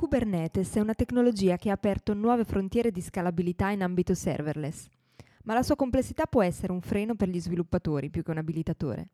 Kubernetes 0.00 0.76
è 0.76 0.80
una 0.80 0.94
tecnologia 0.94 1.58
che 1.58 1.68
ha 1.68 1.74
aperto 1.74 2.14
nuove 2.14 2.44
frontiere 2.44 2.90
di 2.90 3.02
scalabilità 3.02 3.68
in 3.68 3.82
ambito 3.82 4.14
serverless, 4.14 4.86
ma 5.44 5.52
la 5.52 5.62
sua 5.62 5.76
complessità 5.76 6.24
può 6.24 6.42
essere 6.42 6.72
un 6.72 6.80
freno 6.80 7.16
per 7.16 7.28
gli 7.28 7.38
sviluppatori 7.38 8.08
più 8.08 8.22
che 8.22 8.30
un 8.30 8.38
abilitatore. 8.38 9.08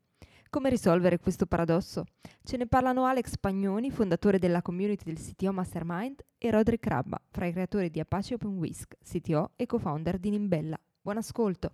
Come 0.49 0.69
risolvere 0.69 1.19
questo 1.19 1.45
paradosso? 1.45 2.05
Ce 2.41 2.55
ne 2.55 2.67
parlano 2.67 3.03
Alex 3.03 3.37
Pagnoni, 3.37 3.91
fondatore 3.91 4.39
della 4.39 4.61
community 4.61 5.03
del 5.03 5.19
CTO 5.19 5.51
Mastermind, 5.51 6.23
e 6.37 6.51
Roderick 6.51 6.87
Rabba, 6.87 7.19
fra 7.31 7.45
i 7.45 7.51
creatori 7.51 7.89
di 7.89 7.99
Apache 7.99 8.35
OpenWhisk, 8.35 8.95
CTO 9.03 9.51
e 9.57 9.65
co-founder 9.65 10.17
di 10.17 10.29
Nimbella. 10.29 10.79
Buon 11.01 11.17
ascolto! 11.17 11.71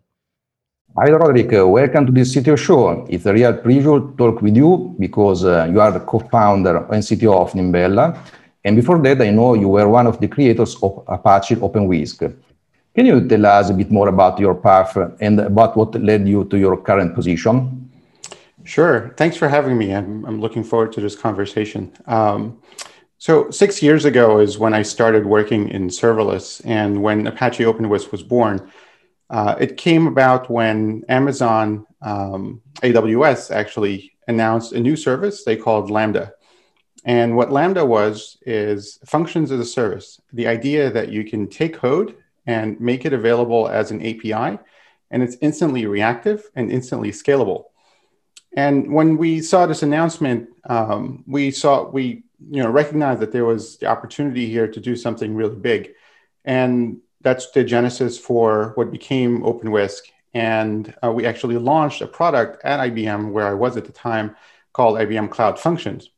Hi, 0.95 1.12
Roderick. 1.12 1.52
Welcome 1.52 2.07
to 2.07 2.12
this 2.12 2.35
CTO 2.35 2.55
show. 2.55 3.05
It's 3.07 3.27
a 3.27 3.32
real 3.32 3.59
pleasure 3.62 3.99
to 3.99 4.13
talk 4.16 4.41
with 4.41 4.55
you 4.55 4.95
because 4.98 5.45
uh, 5.45 5.68
you 5.70 5.80
are 5.80 5.91
the 5.91 6.04
co-founder 6.04 6.88
and 6.90 7.04
CTO 7.04 7.34
of 7.34 7.54
Nimbella. 7.54 8.41
And 8.63 8.76
before 8.76 8.99
that, 8.99 9.22
I 9.22 9.30
know 9.30 9.53
you 9.55 9.67
were 9.67 9.90
one 9.90 10.08
of 10.08 10.20
the 10.20 10.27
creators 10.27 10.76
of 10.81 11.04
Apache 11.08 11.55
OpenWhisk. 11.58 12.34
Can 12.95 13.05
you 13.05 13.27
tell 13.27 13.45
us 13.45 13.70
a 13.70 13.73
bit 13.73 13.91
more 13.91 14.08
about 14.08 14.40
your 14.40 14.55
path 14.55 14.95
and 15.20 15.40
about 15.40 15.76
what 15.76 15.95
led 15.95 16.27
you 16.27 16.45
to 16.45 16.58
your 16.58 16.77
current 16.77 17.15
position? 17.15 17.90
Sure. 18.63 19.13
Thanks 19.18 19.35
for 19.35 19.49
having 19.49 19.77
me. 19.77 19.93
I'm, 19.93 20.24
I'm 20.26 20.40
looking 20.40 20.63
forward 20.63 20.93
to 20.93 21.02
this 21.02 21.15
conversation. 21.15 21.91
Um, 22.05 22.62
so, 23.18 23.49
six 23.49 23.82
years 23.82 24.05
ago 24.05 24.40
is 24.40 24.57
when 24.57 24.74
I 24.74 24.82
started 24.82 25.26
working 25.26 25.70
in 25.70 25.87
serverless, 25.87 26.62
and 26.65 27.02
when 27.02 27.26
Apache 27.27 27.63
OpenWhisk 27.63 28.12
was 28.12 28.21
born. 28.21 28.70
Uh, 29.30 29.55
it 29.59 29.77
came 29.77 30.07
about 30.07 30.49
when 30.49 31.04
Amazon 31.09 31.87
um, 32.02 32.62
AWS 32.82 33.49
actually 33.49 34.13
announced 34.27 34.74
a 34.74 34.80
new 34.80 34.96
service 34.96 35.43
they 35.43 35.55
called 35.55 35.90
Lambda. 35.90 36.34
And 37.05 37.35
what 37.35 37.51
Lambda 37.51 37.85
was 37.85 38.37
is 38.46 38.99
functions 39.05 39.51
as 39.51 39.59
a 39.59 39.65
service. 39.65 40.21
The 40.32 40.48
idea 40.48 40.90
that 40.91 41.09
you 41.09 41.26
can 41.26 41.48
take 41.49 41.76
code 41.76 42.15
and 42.46 42.79
make 42.79 43.05
it 43.05 43.13
available 43.13 43.68
as 43.68 43.91
an 43.91 44.01
API, 44.01 44.59
and 45.12 45.24
it's 45.24 45.37
instantly 45.41 45.85
reactive 45.85 46.49
and 46.55 46.71
instantly 46.71 47.12
scalable. 47.12 47.65
And 48.55 48.93
when 48.93 49.18
we 49.18 49.41
saw 49.41 49.65
this 49.65 49.84
announcement, 49.84 50.49
um, 50.70 51.24
we 51.27 51.51
saw 51.51 51.90
we 51.90 52.24
you 52.49 52.63
know 52.63 52.70
recognized 52.70 53.20
that 53.21 53.31
there 53.31 53.46
was 53.46 53.77
the 53.77 53.87
opportunity 53.87 54.48
here 54.48 54.68
to 54.68 54.79
do 54.79 54.96
something 54.96 55.35
really 55.35 55.55
big, 55.55 55.91
and 56.46 56.99
that's 57.21 57.51
the 57.51 57.63
genesis 57.63 58.18
for 58.18 58.74
what 58.76 58.91
became 58.91 59.41
OpenWhisk. 59.41 60.01
And 60.34 60.93
uh, 61.04 61.12
we 61.12 61.26
actually 61.26 61.57
launched 61.57 62.01
a 62.01 62.07
product 62.07 62.63
at 62.63 62.79
IBM 62.79 63.31
where 63.31 63.48
I 63.48 63.54
was 63.54 63.77
at 63.77 63.85
the 63.85 63.91
time 63.91 64.35
called 64.74 64.97
IBM 64.97 65.29
Cloud 65.29 65.59
Functions 65.59 66.09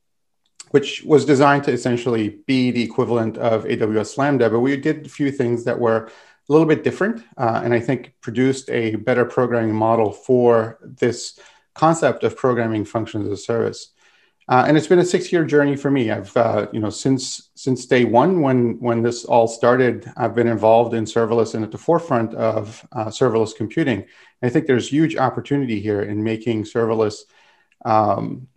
which 0.75 1.05
was 1.05 1.23
designed 1.23 1.63
to 1.63 1.71
essentially 1.71 2.27
be 2.47 2.69
the 2.69 2.83
equivalent 2.83 3.37
of 3.37 3.63
AWS 3.63 4.17
Lambda, 4.17 4.49
but 4.49 4.59
we 4.59 4.75
did 4.75 5.05
a 5.05 5.09
few 5.19 5.31
things 5.31 5.63
that 5.63 5.79
were 5.79 5.99
a 6.49 6.49
little 6.49 6.67
bit 6.67 6.83
different, 6.83 7.23
uh, 7.37 7.61
and 7.63 7.73
I 7.73 7.79
think 7.79 8.13
produced 8.19 8.69
a 8.69 8.95
better 8.95 9.23
programming 9.23 9.73
model 9.73 10.11
for 10.11 10.77
this 10.83 11.39
concept 11.75 12.25
of 12.25 12.35
programming 12.35 12.83
functions 12.83 13.25
as 13.25 13.39
a 13.39 13.41
service. 13.41 13.93
Uh, 14.49 14.65
and 14.67 14.75
it's 14.75 14.87
been 14.87 14.99
a 14.99 15.05
six-year 15.05 15.45
journey 15.45 15.77
for 15.77 15.89
me. 15.89 16.11
I've, 16.11 16.35
uh, 16.35 16.67
you 16.73 16.81
know, 16.81 16.89
since 16.89 17.51
since 17.55 17.85
day 17.85 18.03
one 18.03 18.41
when 18.41 18.77
when 18.81 19.01
this 19.01 19.23
all 19.23 19.47
started, 19.47 20.11
I've 20.17 20.35
been 20.35 20.49
involved 20.57 20.93
in 20.93 21.05
serverless 21.05 21.55
and 21.55 21.63
at 21.63 21.71
the 21.71 21.85
forefront 21.87 22.33
of 22.33 22.85
uh, 22.91 23.05
serverless 23.05 23.55
computing. 23.55 23.99
And 24.41 24.45
I 24.47 24.49
think 24.49 24.67
there's 24.67 24.89
huge 24.89 25.15
opportunity 25.15 25.79
here 25.79 26.01
in 26.01 26.21
making 26.21 26.65
serverless 26.65 27.21
um, 27.85 28.49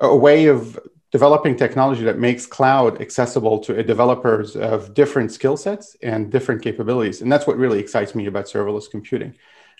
a 0.00 0.16
way 0.16 0.46
of 0.46 0.78
developing 1.10 1.56
technology 1.56 2.04
that 2.04 2.18
makes 2.18 2.44
cloud 2.46 3.00
accessible 3.00 3.58
to 3.58 3.82
developers 3.82 4.56
of 4.56 4.92
different 4.92 5.32
skill 5.32 5.56
sets 5.56 5.96
and 6.02 6.30
different 6.30 6.62
capabilities. 6.62 7.22
And 7.22 7.32
that's 7.32 7.46
what 7.46 7.56
really 7.56 7.78
excites 7.78 8.14
me 8.14 8.26
about 8.26 8.44
serverless 8.44 8.90
computing. 8.90 9.34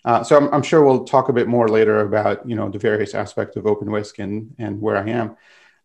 Uh, 0.04 0.22
so 0.22 0.36
I'm, 0.36 0.52
I'm, 0.54 0.62
sure 0.62 0.82
we'll 0.82 1.04
talk 1.04 1.28
a 1.28 1.32
bit 1.32 1.48
more 1.48 1.68
later 1.68 2.00
about 2.00 2.48
you 2.48 2.54
know 2.54 2.70
the 2.70 2.78
various 2.78 3.14
aspects 3.14 3.56
of 3.56 3.64
OpenWhisk 3.64 4.22
and, 4.22 4.54
and 4.58 4.80
where 4.80 4.96
I 4.96 5.08
am. 5.10 5.36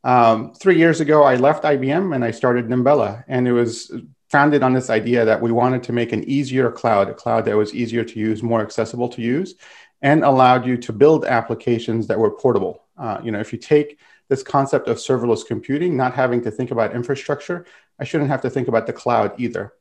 Um, 0.03 0.53
three 0.53 0.77
years 0.77 1.01
ago, 1.01 1.23
I 1.23 1.35
left 1.35 1.63
IBM 1.63 2.13
and 2.13 2.23
I 2.23 2.31
started 2.31 2.67
Nimbella, 2.67 3.23
and 3.27 3.47
it 3.47 3.53
was 3.53 3.91
founded 4.29 4.63
on 4.63 4.73
this 4.73 4.89
idea 4.89 5.25
that 5.25 5.41
we 5.41 5.51
wanted 5.51 5.83
to 5.83 5.93
make 5.93 6.11
an 6.11 6.23
easier 6.25 6.71
cloud, 6.71 7.09
a 7.09 7.13
cloud 7.13 7.45
that 7.45 7.57
was 7.57 7.73
easier 7.73 8.03
to 8.03 8.19
use, 8.19 8.43
more 8.43 8.61
accessible 8.61 9.09
to 9.09 9.21
use, 9.21 9.55
and 10.01 10.23
allowed 10.23 10.65
you 10.65 10.77
to 10.77 10.93
build 10.93 11.25
applications 11.25 12.07
that 12.07 12.19
were 12.19 12.31
portable. 12.31 12.82
Uh, 13.03 13.19
you 13.21 13.31
know, 13.31 13.39
if 13.41 13.51
you 13.51 13.59
take 13.59 13.99
this 14.29 14.41
concept 14.41 14.87
of 14.87 14.95
serverless 14.95 15.45
computing, 15.45 15.97
not 15.97 16.13
having 16.13 16.41
to 16.41 16.49
think 16.49 16.71
about 16.71 16.95
infrastructure, 16.95 17.65
I 17.99 18.05
shouldn't 18.05 18.29
have 18.29 18.41
to 18.43 18.49
think 18.49 18.69
about 18.69 18.87
the 18.87 18.93
cloud 18.93 19.33
either. 19.37 19.73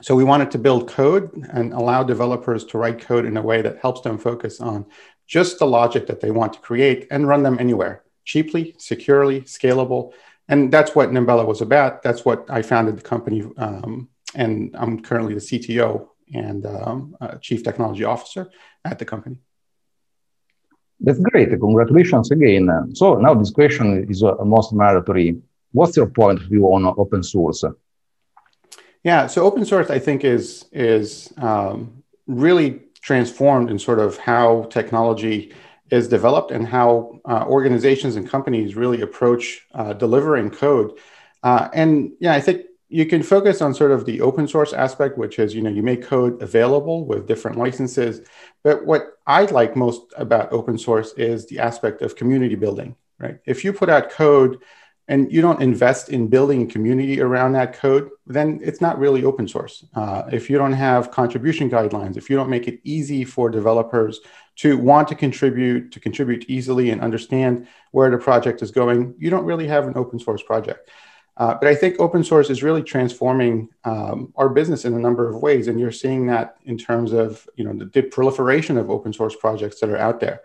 So 0.00 0.14
we 0.14 0.24
wanted 0.24 0.50
to 0.52 0.58
build 0.58 0.88
code 0.88 1.30
and 1.52 1.74
allow 1.74 2.02
developers 2.02 2.64
to 2.66 2.78
write 2.78 3.00
code 3.00 3.26
in 3.26 3.36
a 3.36 3.42
way 3.42 3.60
that 3.60 3.80
helps 3.80 4.00
them 4.00 4.16
focus 4.16 4.58
on 4.60 4.86
just 5.26 5.58
the 5.58 5.66
logic 5.66 6.06
that 6.06 6.22
they 6.22 6.30
want 6.30 6.54
to 6.54 6.60
create 6.60 7.06
and 7.10 7.28
run 7.28 7.42
them 7.42 7.58
anywhere, 7.60 8.04
cheaply, 8.24 8.74
securely, 8.78 9.42
scalable. 9.42 10.12
And 10.48 10.72
that's 10.72 10.94
what 10.94 11.10
Nimbella 11.10 11.46
was 11.46 11.60
about. 11.60 12.02
That's 12.02 12.24
what 12.24 12.46
I 12.48 12.62
founded 12.62 12.96
the 12.96 13.02
company. 13.02 13.42
Um, 13.58 14.08
and 14.34 14.74
I'm 14.78 15.02
currently 15.02 15.34
the 15.34 15.40
CTO 15.40 16.08
and 16.34 16.64
um, 16.64 17.16
uh, 17.20 17.36
Chief 17.36 17.62
Technology 17.62 18.04
Officer 18.04 18.50
at 18.82 18.98
the 18.98 19.04
company. 19.04 19.38
That's 21.00 21.18
great. 21.18 21.50
Congratulations 21.50 22.30
again. 22.30 22.94
So 22.94 23.16
now 23.16 23.34
this 23.34 23.50
question 23.50 24.06
is 24.08 24.22
almost 24.22 24.72
mandatory. 24.72 25.36
What's 25.72 25.96
your 25.96 26.06
point 26.06 26.40
of 26.40 26.48
view 26.48 26.64
on 26.66 26.86
open 26.86 27.22
source? 27.22 27.64
Yeah, 29.04 29.26
so 29.26 29.44
open 29.44 29.64
source, 29.64 29.90
I 29.90 29.98
think, 29.98 30.24
is 30.24 30.64
is 30.72 31.32
um, 31.36 32.02
really 32.26 32.80
transformed 33.02 33.70
in 33.70 33.78
sort 33.78 34.00
of 34.00 34.18
how 34.18 34.64
technology 34.70 35.52
is 35.90 36.08
developed 36.08 36.50
and 36.50 36.66
how 36.66 37.20
uh, 37.24 37.44
organizations 37.46 38.16
and 38.16 38.28
companies 38.28 38.74
really 38.74 39.00
approach 39.02 39.64
uh, 39.74 39.92
delivering 39.92 40.50
code. 40.50 40.98
Uh, 41.42 41.68
and 41.72 42.12
yeah, 42.18 42.34
I 42.34 42.40
think 42.40 42.62
you 42.96 43.04
can 43.04 43.22
focus 43.22 43.60
on 43.60 43.74
sort 43.74 43.92
of 43.92 44.06
the 44.06 44.22
open 44.22 44.48
source 44.48 44.72
aspect, 44.72 45.18
which 45.18 45.38
is, 45.38 45.54
you 45.54 45.60
know, 45.60 45.68
you 45.68 45.82
make 45.82 46.02
code 46.02 46.40
available 46.40 47.04
with 47.04 47.26
different 47.26 47.58
licenses. 47.58 48.26
But 48.64 48.86
what 48.86 49.02
I 49.26 49.42
like 49.44 49.76
most 49.76 50.14
about 50.16 50.50
open 50.50 50.78
source 50.78 51.12
is 51.18 51.44
the 51.46 51.58
aspect 51.58 52.00
of 52.00 52.16
community 52.16 52.54
building, 52.54 52.96
right? 53.18 53.36
If 53.44 53.64
you 53.64 53.74
put 53.74 53.90
out 53.90 54.08
code 54.08 54.62
and 55.08 55.30
you 55.30 55.42
don't 55.42 55.60
invest 55.60 56.08
in 56.08 56.28
building 56.28 56.62
a 56.62 56.72
community 56.72 57.20
around 57.20 57.52
that 57.52 57.74
code, 57.74 58.08
then 58.26 58.60
it's 58.62 58.80
not 58.80 58.98
really 58.98 59.24
open 59.24 59.46
source. 59.46 59.84
Uh, 59.94 60.22
if 60.32 60.48
you 60.48 60.56
don't 60.56 60.72
have 60.72 61.10
contribution 61.10 61.68
guidelines, 61.68 62.16
if 62.16 62.30
you 62.30 62.36
don't 62.36 62.48
make 62.48 62.66
it 62.66 62.80
easy 62.82 63.24
for 63.24 63.50
developers 63.50 64.20
to 64.62 64.78
want 64.78 65.06
to 65.08 65.14
contribute, 65.14 65.92
to 65.92 66.00
contribute 66.00 66.46
easily 66.48 66.88
and 66.92 67.02
understand 67.02 67.68
where 67.90 68.10
the 68.10 68.16
project 68.16 68.62
is 68.62 68.70
going, 68.70 69.14
you 69.18 69.28
don't 69.28 69.44
really 69.44 69.68
have 69.68 69.86
an 69.86 69.92
open 69.96 70.18
source 70.18 70.42
project. 70.42 70.88
Uh, 71.36 71.54
but 71.54 71.68
I 71.68 71.74
think 71.74 72.00
open 72.00 72.24
source 72.24 72.48
is 72.48 72.62
really 72.62 72.82
transforming 72.82 73.68
um, 73.84 74.32
our 74.36 74.48
business 74.48 74.86
in 74.86 74.94
a 74.94 74.98
number 74.98 75.28
of 75.28 75.42
ways, 75.42 75.68
and 75.68 75.78
you're 75.78 75.92
seeing 75.92 76.26
that 76.28 76.56
in 76.64 76.78
terms 76.78 77.12
of 77.12 77.46
you 77.56 77.64
know 77.64 77.74
the, 77.74 77.84
the 77.86 78.02
proliferation 78.02 78.78
of 78.78 78.90
open 78.90 79.12
source 79.12 79.36
projects 79.36 79.80
that 79.80 79.90
are 79.90 79.98
out 79.98 80.20
there. 80.20 80.40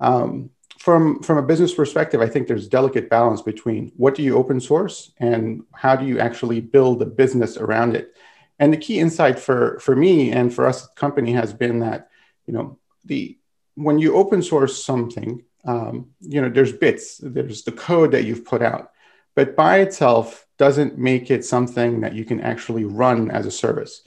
Um, 0.00 0.50
from 0.78 1.22
from 1.22 1.36
a 1.36 1.42
business 1.42 1.74
perspective, 1.74 2.22
I 2.22 2.28
think 2.28 2.48
there's 2.48 2.68
delicate 2.68 3.10
balance 3.10 3.42
between 3.42 3.92
what 3.96 4.14
do 4.14 4.22
you 4.22 4.36
open 4.36 4.58
source 4.58 5.12
and 5.18 5.64
how 5.74 5.96
do 5.96 6.06
you 6.06 6.18
actually 6.18 6.60
build 6.60 7.02
a 7.02 7.06
business 7.06 7.58
around 7.58 7.94
it. 7.94 8.14
And 8.58 8.72
the 8.72 8.78
key 8.78 8.98
insight 9.00 9.38
for 9.38 9.78
for 9.80 9.94
me 9.94 10.32
and 10.32 10.52
for 10.52 10.66
us 10.66 10.86
company 10.94 11.32
has 11.32 11.52
been 11.52 11.80
that 11.80 12.08
you 12.46 12.54
know 12.54 12.78
the 13.04 13.36
when 13.74 13.98
you 13.98 14.14
open 14.14 14.40
source 14.40 14.82
something, 14.82 15.44
um, 15.66 16.08
you 16.20 16.40
know 16.40 16.48
there's 16.48 16.72
bits, 16.72 17.18
there's 17.22 17.64
the 17.64 17.72
code 17.72 18.12
that 18.12 18.24
you've 18.24 18.46
put 18.46 18.62
out 18.62 18.92
but 19.36 19.54
by 19.54 19.78
itself 19.78 20.46
doesn't 20.58 20.98
make 20.98 21.30
it 21.30 21.44
something 21.44 22.00
that 22.00 22.14
you 22.14 22.24
can 22.24 22.40
actually 22.40 22.84
run 22.84 23.30
as 23.30 23.46
a 23.46 23.50
service. 23.50 24.02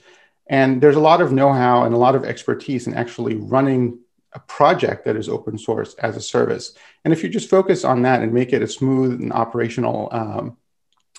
And 0.48 0.82
there's 0.82 0.96
a 0.96 1.00
lot 1.00 1.22
of 1.22 1.32
know 1.32 1.52
how 1.52 1.84
and 1.84 1.94
a 1.94 1.98
lot 1.98 2.16
of 2.16 2.24
expertise 2.24 2.88
in 2.88 2.94
actually 2.94 3.36
running 3.36 4.00
a 4.32 4.40
project 4.40 5.04
that 5.04 5.16
is 5.16 5.28
open 5.28 5.56
source 5.56 5.94
as 5.94 6.16
a 6.16 6.20
service. 6.20 6.74
And 7.04 7.12
if 7.12 7.22
you 7.22 7.28
just 7.28 7.48
focus 7.48 7.84
on 7.84 8.02
that 8.02 8.20
and 8.22 8.34
make 8.34 8.52
it 8.52 8.62
a 8.62 8.68
smooth 8.68 9.20
and 9.20 9.32
operational 9.32 10.08
um, 10.12 10.56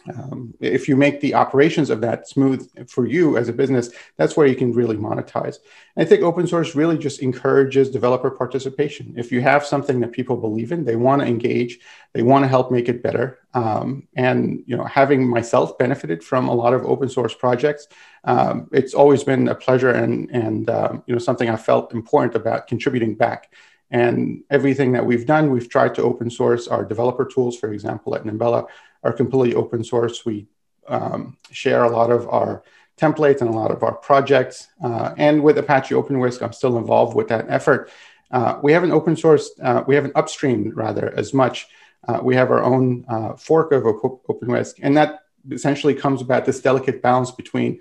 um, 0.09 0.53
if 0.59 0.87
you 0.87 0.95
make 0.95 1.21
the 1.21 1.35
operations 1.35 1.89
of 1.89 2.01
that 2.01 2.27
smooth 2.27 2.89
for 2.89 3.05
you 3.05 3.37
as 3.37 3.49
a 3.49 3.53
business, 3.53 3.89
that's 4.17 4.35
where 4.35 4.47
you 4.47 4.55
can 4.55 4.73
really 4.73 4.97
monetize. 4.97 5.57
And 5.95 6.05
I 6.05 6.09
think 6.09 6.23
open 6.23 6.47
source 6.47 6.75
really 6.75 6.97
just 6.97 7.21
encourages 7.21 7.89
developer 7.89 8.31
participation. 8.31 9.13
If 9.17 9.31
you 9.31 9.41
have 9.41 9.65
something 9.65 9.99
that 9.99 10.11
people 10.11 10.37
believe 10.37 10.71
in, 10.71 10.85
they 10.85 10.95
want 10.95 11.21
to 11.21 11.27
engage, 11.27 11.79
they 12.13 12.23
want 12.23 12.43
to 12.43 12.49
help 12.49 12.71
make 12.71 12.89
it 12.89 13.03
better. 13.03 13.39
Um, 13.53 14.07
and 14.15 14.63
you 14.65 14.75
know, 14.75 14.85
having 14.85 15.27
myself 15.27 15.77
benefited 15.77 16.23
from 16.23 16.47
a 16.47 16.53
lot 16.53 16.73
of 16.73 16.85
open 16.85 17.09
source 17.09 17.33
projects, 17.33 17.87
um, 18.23 18.69
it's 18.71 18.93
always 18.93 19.23
been 19.23 19.47
a 19.47 19.55
pleasure 19.55 19.91
and 19.91 20.29
and 20.31 20.69
um, 20.69 21.03
you 21.05 21.13
know 21.13 21.19
something 21.19 21.49
I 21.49 21.57
felt 21.57 21.93
important 21.93 22.35
about 22.35 22.67
contributing 22.67 23.15
back. 23.15 23.53
And 23.93 24.45
everything 24.49 24.93
that 24.93 25.05
we've 25.05 25.25
done, 25.25 25.51
we've 25.51 25.67
tried 25.67 25.95
to 25.95 26.01
open 26.03 26.29
source 26.29 26.69
our 26.69 26.85
developer 26.85 27.25
tools, 27.25 27.57
for 27.57 27.73
example, 27.73 28.15
at 28.15 28.23
Nimbella 28.23 28.67
are 29.03 29.13
completely 29.13 29.55
open 29.55 29.83
source. 29.83 30.25
We 30.25 30.47
um, 30.87 31.37
share 31.51 31.83
a 31.83 31.89
lot 31.89 32.11
of 32.11 32.27
our 32.29 32.63
templates 32.97 33.41
and 33.41 33.49
a 33.49 33.53
lot 33.53 33.71
of 33.71 33.83
our 33.83 33.93
projects. 33.93 34.67
Uh, 34.83 35.13
and 35.17 35.43
with 35.43 35.57
Apache 35.57 35.95
OpenWhisk, 35.95 36.41
I'm 36.41 36.53
still 36.53 36.77
involved 36.77 37.15
with 37.15 37.27
that 37.29 37.45
effort. 37.49 37.89
Uh, 38.29 38.59
we 38.63 38.71
haven't 38.71 38.91
open 38.91 39.15
sourced, 39.15 39.47
uh, 39.61 39.83
we 39.87 39.95
haven't 39.95 40.13
upstreamed 40.13 40.71
rather 40.75 41.13
as 41.17 41.33
much. 41.33 41.67
Uh, 42.07 42.19
we 42.23 42.35
have 42.35 42.49
our 42.49 42.63
own 42.63 43.05
uh, 43.09 43.33
fork 43.35 43.71
of 43.71 43.83
OpenWhisk, 43.83 44.75
and 44.81 44.95
that 44.97 45.19
essentially 45.51 45.93
comes 45.93 46.21
about 46.21 46.45
this 46.45 46.61
delicate 46.61 47.01
balance 47.01 47.31
between 47.31 47.79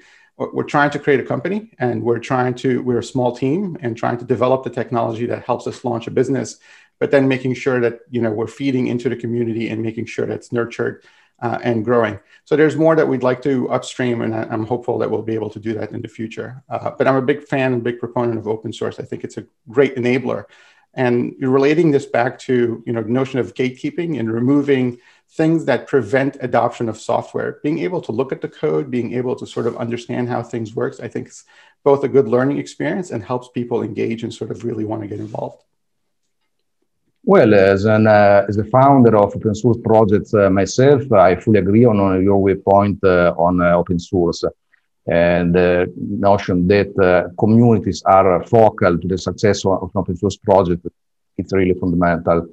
we're 0.55 0.65
trying 0.65 0.91
to 0.91 0.99
create 0.99 1.21
a 1.21 1.23
company 1.23 1.71
and 1.79 2.03
we're 2.03 2.19
trying 2.19 2.55
to 2.55 2.83
we're 2.83 3.01
a 3.01 3.05
small 3.05 3.37
team 3.37 3.77
and 3.83 3.97
trying 3.97 4.17
to 4.17 4.25
develop 4.25 4.65
the 4.65 4.71
technology 4.71 5.27
that 5.27 5.45
helps 5.45 5.67
us 5.67 5.85
launch 5.85 6.07
a 6.07 6.11
business 6.11 6.59
but 7.01 7.11
then 7.11 7.27
making 7.27 7.55
sure 7.55 7.81
that 7.81 8.01
you 8.11 8.21
know 8.21 8.31
we're 8.31 8.47
feeding 8.47 8.87
into 8.87 9.09
the 9.09 9.17
community 9.17 9.69
and 9.71 9.83
making 9.83 10.07
sure 10.07 10.27
that's 10.27 10.53
nurtured 10.53 11.03
uh, 11.43 11.59
and 11.63 11.85
growing. 11.85 12.21
So 12.45 12.55
there's 12.55 12.77
more 12.77 12.95
that 12.95 13.09
we'd 13.09 13.23
like 13.23 13.43
to 13.43 13.69
upstream, 13.71 14.21
and 14.21 14.35
I'm 14.35 14.67
hopeful 14.67 14.99
that 14.99 15.11
we'll 15.11 15.23
be 15.23 15.35
able 15.35 15.51
to 15.51 15.59
do 15.59 15.73
that 15.75 15.91
in 15.91 16.03
the 16.03 16.09
future. 16.09 16.63
Uh, 16.69 16.91
but 16.97 17.09
I'm 17.09 17.17
a 17.17 17.23
big 17.23 17.43
fan 17.43 17.73
and 17.73 17.83
big 17.83 17.99
proponent 17.99 18.39
of 18.39 18.47
open 18.47 18.73
source. 18.73 19.01
I 19.01 19.05
think 19.05 19.25
it's 19.25 19.39
a 19.39 19.47
great 19.69 19.97
enabler. 19.97 20.45
And 20.95 21.35
relating 21.39 21.93
this 21.93 22.07
back 22.07 22.39
to 22.41 22.83
you 22.87 22.93
know 22.93 23.03
the 23.03 23.11
notion 23.11 23.39
of 23.41 23.55
gatekeeping 23.55 24.19
and 24.19 24.31
removing 24.31 24.99
things 25.31 25.65
that 25.65 25.87
prevent 25.87 26.37
adoption 26.41 26.89
of 26.89 26.99
software, 26.99 27.61
being 27.63 27.79
able 27.79 28.01
to 28.03 28.13
look 28.13 28.33
at 28.33 28.41
the 28.41 28.49
code, 28.49 28.91
being 28.91 29.15
able 29.15 29.37
to 29.37 29.47
sort 29.47 29.69
of 29.69 29.77
understand 29.77 30.29
how 30.29 30.43
things 30.43 30.75
works, 30.75 30.99
I 30.99 31.07
think 31.07 31.29
it's 31.29 31.45
both 31.85 32.03
a 32.03 32.09
good 32.09 32.27
learning 32.29 32.59
experience 32.59 33.13
and 33.13 33.23
helps 33.23 33.49
people 33.49 33.83
engage 33.83 34.25
and 34.25 34.35
sort 34.35 34.51
of 34.51 34.65
really 34.65 34.85
want 34.85 35.03
to 35.03 35.09
get 35.09 35.21
involved. 35.21 35.63
Well, 37.23 37.55
as, 37.55 37.85
an, 37.85 38.07
uh, 38.07 38.47
as 38.49 38.57
a 38.57 38.65
founder 38.65 39.17
of 39.17 39.37
open 39.37 39.55
source 39.55 39.77
projects 39.85 40.33
uh, 40.33 40.49
myself, 40.49 41.13
I 41.13 41.37
fully 41.37 41.59
agree 41.59 41.85
on, 41.85 42.01
on 42.01 42.23
your 42.23 42.45
viewpoint 42.47 42.99
uh, 43.05 43.35
on 43.37 43.61
uh, 43.61 43.77
open 43.77 43.99
source 43.99 44.43
and 45.07 45.55
the 45.55 45.93
notion 45.97 46.67
that 46.69 46.97
uh, 46.99 47.29
communities 47.39 48.03
are 48.07 48.45
focal 48.47 48.99
to 48.99 49.09
the 49.09 49.19
success 49.19 49.65
of 49.65 49.83
an 49.83 49.91
open 49.95 50.17
source 50.17 50.37
project. 50.37 50.87
It's 51.37 51.53
really 51.53 51.75
fundamental. 51.75 52.47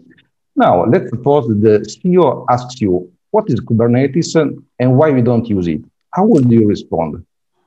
Now, 0.55 0.85
let's 0.85 1.09
suppose 1.11 1.47
the 1.47 1.85
CEO 1.87 2.45
asks 2.49 2.81
you, 2.81 3.11
what 3.31 3.49
is 3.49 3.59
Kubernetes 3.61 4.35
and 4.79 4.97
why 4.97 5.11
we 5.11 5.21
don't 5.21 5.47
use 5.47 5.67
it? 5.67 5.81
How 6.13 6.25
would 6.25 6.49
you 6.51 6.67
respond? 6.67 7.25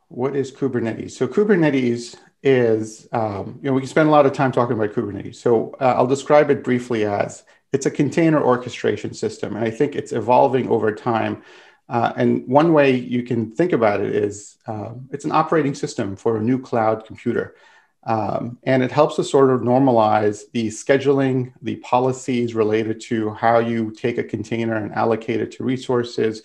What 0.08 0.34
is 0.34 0.50
Kubernetes? 0.50 1.12
So 1.12 1.28
Kubernetes 1.28 2.16
is, 2.42 3.08
um, 3.12 3.58
you 3.62 3.68
know, 3.68 3.74
we 3.74 3.80
can 3.80 3.88
spend 3.88 4.08
a 4.08 4.12
lot 4.12 4.26
of 4.26 4.32
time 4.32 4.52
talking 4.52 4.76
about 4.76 4.94
Kubernetes. 4.94 5.36
So 5.36 5.74
uh, 5.80 5.94
I'll 5.96 6.06
describe 6.06 6.50
it 6.50 6.64
briefly 6.64 7.04
as 7.04 7.44
it's 7.72 7.86
a 7.86 7.90
container 7.90 8.42
orchestration 8.42 9.14
system. 9.14 9.56
And 9.56 9.64
I 9.64 9.70
think 9.70 9.94
it's 9.94 10.12
evolving 10.12 10.68
over 10.68 10.92
time. 10.92 11.42
Uh, 11.88 12.12
and 12.16 12.46
one 12.46 12.72
way 12.72 12.92
you 12.92 13.22
can 13.22 13.50
think 13.50 13.72
about 13.72 14.00
it 14.00 14.14
is 14.14 14.56
uh, 14.66 14.92
it's 15.10 15.24
an 15.24 15.32
operating 15.32 15.74
system 15.74 16.16
for 16.16 16.36
a 16.36 16.42
new 16.42 16.58
cloud 16.58 17.04
computer. 17.04 17.56
Um, 18.04 18.58
and 18.62 18.82
it 18.82 18.90
helps 18.90 19.18
us 19.18 19.30
sort 19.30 19.50
of 19.50 19.60
normalize 19.60 20.44
the 20.52 20.68
scheduling, 20.68 21.52
the 21.60 21.76
policies 21.76 22.54
related 22.54 23.00
to 23.02 23.30
how 23.34 23.58
you 23.58 23.90
take 23.90 24.16
a 24.16 24.24
container 24.24 24.76
and 24.76 24.92
allocate 24.94 25.40
it 25.40 25.52
to 25.52 25.64
resources, 25.64 26.42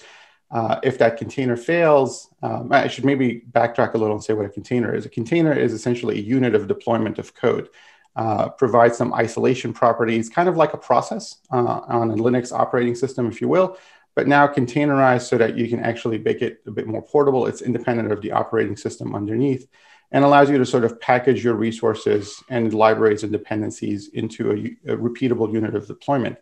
uh, 0.56 0.80
if 0.84 0.98
that 0.98 1.18
container 1.18 1.58
fails, 1.58 2.30
um, 2.42 2.72
I 2.72 2.88
should 2.88 3.04
maybe 3.04 3.44
backtrack 3.52 3.94
a 3.94 3.98
little 3.98 4.16
and 4.16 4.24
say 4.24 4.34
what 4.34 4.46
a 4.46 4.50
container 4.50 4.96
is. 4.96 5.06
A 5.06 5.10
container 5.10 5.52
is 5.52 5.74
essentially 5.74 6.18
a 6.18 6.22
unit 6.22 6.56
of 6.56 6.70
deployment 6.70 7.20
of 7.20 7.36
code, 7.36 7.68
uh, 8.16 8.48
provides 8.52 8.98
some 8.98 9.14
isolation 9.14 9.74
properties, 9.74 10.30
kind 10.30 10.48
of 10.48 10.56
like 10.56 10.74
a 10.74 10.78
process 10.78 11.40
uh, 11.52 11.82
on 11.90 12.10
a 12.10 12.16
Linux 12.16 12.54
operating 12.54 12.96
system, 12.96 13.28
if 13.28 13.42
you 13.42 13.50
will, 13.50 13.78
but 14.16 14.30
now 14.30 14.48
containerized 14.48 15.28
so 15.28 15.38
that 15.38 15.58
you 15.58 15.68
can 15.68 15.82
actually 15.82 16.20
make 16.20 16.42
it 16.42 16.62
a 16.66 16.72
bit 16.72 16.88
more 16.88 17.02
portable. 17.02 17.48
It's 17.48 17.62
independent 17.62 18.14
of 18.14 18.22
the 18.22 18.32
operating 18.32 18.78
system 18.78 19.14
underneath 19.14 19.68
and 20.14 20.24
allows 20.24 20.50
you 20.50 20.58
to 20.58 20.66
sort 20.66 20.86
of 20.86 21.02
package 21.02 21.44
your 21.44 21.56
resources 21.56 22.42
and 22.50 22.74
libraries 22.74 23.24
and 23.24 23.32
dependencies 23.34 24.08
into 24.14 24.52
a, 24.52 24.94
a 24.94 24.96
repeatable 24.96 25.52
unit 25.52 25.76
of 25.76 25.86
deployment. 25.86 26.38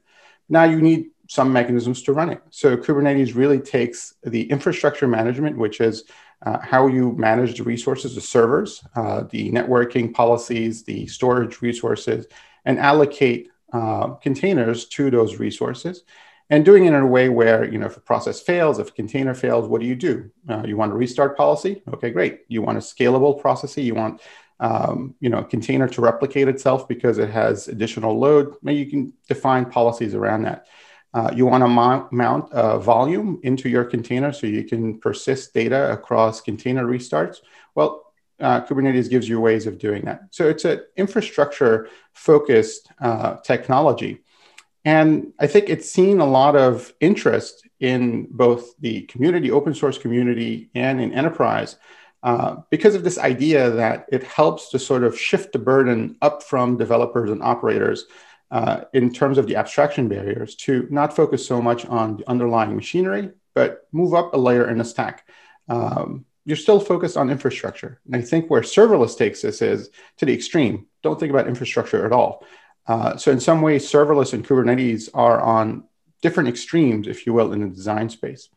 Now 0.50 0.66
you 0.66 0.82
need 0.82 1.13
some 1.34 1.52
mechanisms 1.52 2.04
to 2.04 2.14
run 2.14 2.30
it. 2.30 2.42
So 2.52 2.78
Kubernetes 2.78 3.34
really 3.34 3.60
takes 3.60 4.14
the 4.24 4.44
infrastructure 4.52 5.08
management, 5.08 5.58
which 5.58 5.82
is 5.82 6.04
uh, 6.46 6.60
how 6.60 6.86
you 6.86 7.14
manage 7.14 7.58
the 7.58 7.64
resources, 7.64 8.14
the 8.14 8.22
servers, 8.22 8.84
uh, 8.96 9.24
the 9.32 9.52
networking 9.52 10.14
policies, 10.14 10.84
the 10.84 11.08
storage 11.08 11.60
resources, 11.64 12.28
and 12.66 12.78
allocate 12.78 13.50
uh, 13.72 14.10
containers 14.26 14.86
to 14.86 15.10
those 15.10 15.40
resources. 15.40 16.04
And 16.52 16.64
doing 16.64 16.86
it 16.86 16.94
in 16.94 17.02
a 17.02 17.08
way 17.08 17.30
where, 17.30 17.66
you 17.66 17.80
know, 17.80 17.88
if 17.88 17.98
a 17.98 18.02
process 18.02 18.40
fails, 18.40 18.78
if 18.78 18.90
a 18.90 18.92
container 18.92 19.34
fails, 19.34 19.68
what 19.68 19.82
do 19.82 19.88
you 19.88 19.96
do? 19.96 20.30
Uh, 20.48 20.62
you 20.68 20.78
want 20.78 20.92
a 20.92 20.96
restart 20.96 21.36
policy? 21.36 21.82
Okay, 21.96 22.12
great. 22.12 22.42
You 22.48 22.62
want 22.62 22.78
a 22.78 22.82
scalable 22.82 23.42
process? 23.42 23.76
You 23.76 23.96
want 23.96 24.22
um, 24.60 25.16
you 25.20 25.30
know, 25.30 25.40
a 25.40 25.46
container 25.46 25.88
to 25.90 26.02
replicate 26.02 26.48
itself 26.48 26.88
because 26.88 27.18
it 27.18 27.32
has 27.32 27.68
additional 27.68 28.20
load. 28.20 28.56
Maybe 28.62 28.80
you 28.80 28.90
can 28.90 29.14
define 29.28 29.66
policies 29.66 30.14
around 30.14 30.44
that. 30.44 30.68
Uh, 31.14 31.32
you 31.36 31.46
want 31.46 31.64
to 31.64 31.68
mount, 32.12 32.52
uh, 32.52 32.80
volume 32.80 33.40
into 33.44 33.70
your 33.70 33.84
container 33.84 34.34
so 34.34 34.48
you 34.48 34.64
can 34.64 35.00
persist 35.00 35.54
data 35.54 35.92
across 35.92 36.42
container 36.42 36.86
restarts. 36.86 37.38
Well, 37.76 38.14
uh, 38.40 38.62
Kubernetes 38.62 39.10
gives 39.10 39.30
you 39.30 39.40
ways 39.40 39.68
of 39.68 39.78
doing 39.78 40.06
that. 40.06 40.22
So 40.32 40.50
it's 40.50 40.66
an 40.66 40.82
infrastructure 40.98 41.88
focused 42.14 42.90
uh, 43.00 43.38
technology. 43.38 44.22
And 44.86 45.34
I 45.40 45.48
think 45.48 45.70
it's 45.70 45.90
seen 45.90 46.20
a 46.20 46.26
lot 46.26 46.56
of 46.56 46.94
interest 47.00 47.68
in 47.80 48.28
both 48.32 48.76
the 48.80 49.02
community, 49.04 49.52
open 49.52 49.74
source 49.74 49.98
community, 49.98 50.70
and 50.76 51.00
in 51.00 51.14
enterprise 51.14 51.78
uh, 52.24 52.56
because 52.70 52.96
of 52.96 53.04
this 53.04 53.18
idea 53.18 53.70
that 53.70 54.06
it 54.12 54.24
helps 54.24 54.70
to 54.70 54.80
sort 54.80 55.04
of 55.04 55.20
shift 55.20 55.52
the 55.52 55.60
burden 55.60 56.16
up 56.22 56.42
from 56.42 56.78
developers 56.78 57.30
and 57.30 57.44
operators 57.44 58.06
uh, 58.54 58.84
in 58.94 59.12
terms 59.12 59.40
of 59.40 59.48
the 59.48 59.56
abstraction 59.56 60.08
barriers 60.08 60.54
to 60.54 60.88
not 60.92 61.16
focus 61.16 61.46
so 61.46 61.60
much 61.60 61.88
on 61.88 62.18
the 62.18 62.30
underlying 62.30 62.76
machinery, 62.76 63.32
but 63.56 63.88
move 63.92 64.14
up 64.14 64.32
a 64.36 64.38
layer 64.38 64.70
in 64.70 64.78
the 64.78 64.86
stack. 64.86 65.28
Um, 65.68 66.26
you're 66.46 66.56
still 66.56 66.80
focused 66.80 67.18
on 67.18 67.32
infrastructure. 67.32 68.00
And 68.06 68.16
I 68.16 68.22
think 68.22 68.52
where 68.52 68.62
serverless 68.62 69.18
takes 69.18 69.42
this 69.42 69.64
is 69.64 69.90
to 70.18 70.28
the 70.28 70.34
extreme. 70.34 70.86
Don't 71.02 71.20
think 71.20 71.32
about 71.32 71.48
infrastructure 71.48 72.06
at 72.06 72.12
all. 72.12 72.46
Uh, 72.86 73.18
so 73.18 73.32
in 73.32 73.40
some 73.40 73.64
ways, 73.64 73.92
serverless 73.92 74.34
and 74.34 74.48
Kubernetes 74.48 75.10
are 75.16 75.42
on 75.42 75.86
different 76.22 76.50
extremes, 76.50 77.08
if 77.08 77.26
you 77.26 77.34
will, 77.34 77.54
in 77.54 77.62
the 77.62 77.76
design 77.76 78.08
space. 78.08 78.50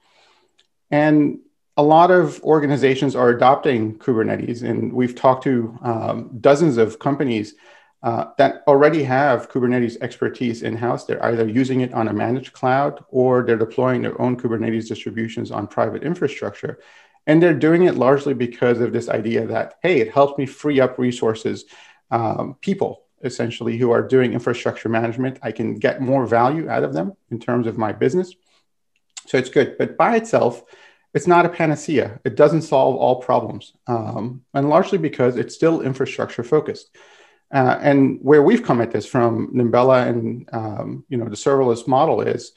And 0.91 1.39
a 1.79 1.83
lot 1.83 2.11
of 2.11 2.43
organizations 2.43 3.17
are 3.17 3.31
adopting 3.31 3.99
Kubernetes, 3.99 4.63
and 4.63 4.93
we've 4.93 5.15
talked 5.15 5.45
to 5.45 5.79
um, 5.81 6.37
dozens 6.39 6.77
of 6.77 6.99
companies 6.99 7.55
uh, 8.03 8.27
that 8.39 8.63
already 8.67 9.03
have 9.03 9.51
Kubernetes 9.51 9.97
expertise 10.01 10.63
in 10.63 10.77
house. 10.77 11.05
They're 11.05 11.25
either 11.25 11.49
using 11.49 11.81
it 11.81 11.93
on 11.95 12.09
a 12.09 12.13
managed 12.13 12.53
cloud 12.53 13.05
or 13.09 13.43
they're 13.43 13.57
deploying 13.57 14.03
their 14.03 14.21
own 14.21 14.39
Kubernetes 14.39 14.89
distributions 14.89 15.51
on 15.51 15.67
private 15.67 16.03
infrastructure. 16.03 16.79
And 17.27 17.43
they're 17.43 17.55
doing 17.55 17.85
it 17.85 17.97
largely 17.97 18.35
because 18.35 18.81
of 18.81 18.93
this 18.93 19.09
idea 19.09 19.47
that, 19.47 19.75
hey, 19.83 20.01
it 20.01 20.13
helps 20.13 20.39
me 20.39 20.47
free 20.47 20.79
up 20.79 20.99
resources, 20.99 21.65
um, 22.11 22.57
people 22.61 23.03
essentially 23.25 23.77
who 23.77 23.91
are 23.91 24.07
doing 24.07 24.33
infrastructure 24.33 24.89
management. 24.89 25.39
I 25.43 25.51
can 25.51 25.75
get 25.75 26.01
more 26.01 26.27
value 26.27 26.69
out 26.69 26.85
of 26.85 26.93
them 26.93 27.17
in 27.31 27.41
terms 27.41 27.67
of 27.67 27.79
my 27.79 27.93
business. 27.93 28.35
So 29.27 29.39
it's 29.39 29.49
good. 29.49 29.77
But 29.79 29.97
by 29.97 30.17
itself, 30.17 30.63
it's 31.15 31.27
not 31.27 31.47
a 31.47 31.49
panacea. 31.49 32.21
It 32.25 32.37
doesn't 32.37 32.63
solve 32.63 32.97
all 32.97 33.23
problems, 33.23 33.73
um, 33.87 34.45
and 34.53 34.69
largely 34.69 34.99
because 34.99 35.37
it's 35.37 35.55
still 35.55 35.81
infrastructure 35.81 36.45
focused. 36.45 36.95
Uh, 37.53 37.79
and 37.81 38.19
where 38.23 38.43
we've 38.43 38.65
come 38.65 38.81
at 38.81 38.91
this 38.91 39.07
from 39.07 39.55
Nimbella 39.55 40.09
and 40.09 40.49
um, 40.53 41.05
you 41.09 41.17
know 41.17 41.29
the 41.29 41.37
serverless 41.37 41.87
model 41.87 42.21
is 42.21 42.53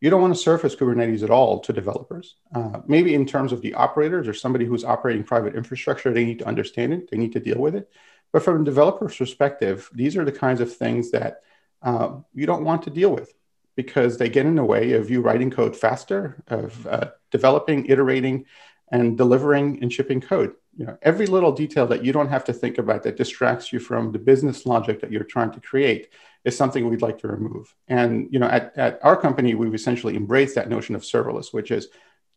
you 0.00 0.10
don't 0.10 0.20
want 0.20 0.34
to 0.34 0.40
surface 0.40 0.76
Kubernetes 0.76 1.22
at 1.22 1.30
all 1.30 1.60
to 1.60 1.72
developers. 1.72 2.36
Uh, 2.54 2.80
maybe 2.86 3.14
in 3.14 3.24
terms 3.24 3.52
of 3.52 3.62
the 3.62 3.72
operators 3.74 4.28
or 4.28 4.34
somebody 4.34 4.66
who's 4.66 4.84
operating 4.84 5.24
private 5.24 5.54
infrastructure, 5.54 6.12
they 6.12 6.26
need 6.26 6.40
to 6.40 6.46
understand 6.46 6.92
it, 6.92 7.10
they 7.10 7.16
need 7.16 7.32
to 7.32 7.40
deal 7.40 7.58
with 7.58 7.74
it. 7.74 7.90
But 8.32 8.42
from 8.42 8.60
a 8.60 8.64
developer's 8.64 9.16
perspective, 9.16 9.88
these 9.94 10.16
are 10.16 10.24
the 10.24 10.32
kinds 10.32 10.60
of 10.60 10.76
things 10.76 11.10
that 11.12 11.40
uh, 11.82 12.16
you 12.34 12.44
don't 12.46 12.64
want 12.64 12.82
to 12.82 12.90
deal 12.90 13.10
with. 13.10 13.32
because 13.76 14.18
they 14.18 14.28
get 14.28 14.46
in 14.46 14.54
the 14.54 14.64
way 14.64 14.92
of 14.92 15.10
you 15.10 15.20
writing 15.20 15.50
code 15.50 15.76
faster, 15.76 16.42
of 16.48 16.86
uh, 16.86 17.10
developing, 17.30 17.86
iterating, 17.86 18.46
and 18.90 19.16
delivering 19.16 19.78
and 19.82 19.92
shipping 19.92 20.20
code. 20.20 20.54
You 20.76 20.86
know, 20.86 20.98
every 21.02 21.26
little 21.26 21.52
detail 21.52 21.86
that 21.86 22.04
you 22.04 22.12
don't 22.12 22.28
have 22.28 22.44
to 22.44 22.52
think 22.52 22.78
about 22.78 23.04
that 23.04 23.16
distracts 23.16 23.72
you 23.72 23.78
from 23.78 24.12
the 24.12 24.18
business 24.18 24.66
logic 24.66 25.00
that 25.00 25.12
you're 25.12 25.24
trying 25.24 25.52
to 25.52 25.60
create 25.60 26.08
is 26.44 26.56
something 26.56 26.88
we'd 26.88 27.02
like 27.02 27.18
to 27.18 27.28
remove. 27.28 27.74
And 27.88 28.28
you 28.30 28.38
know, 28.38 28.48
at, 28.48 28.76
at 28.76 28.98
our 29.02 29.16
company, 29.16 29.54
we've 29.54 29.74
essentially 29.74 30.16
embraced 30.16 30.56
that 30.56 30.68
notion 30.68 30.94
of 30.94 31.02
serverless, 31.02 31.52
which 31.52 31.70
is 31.70 31.88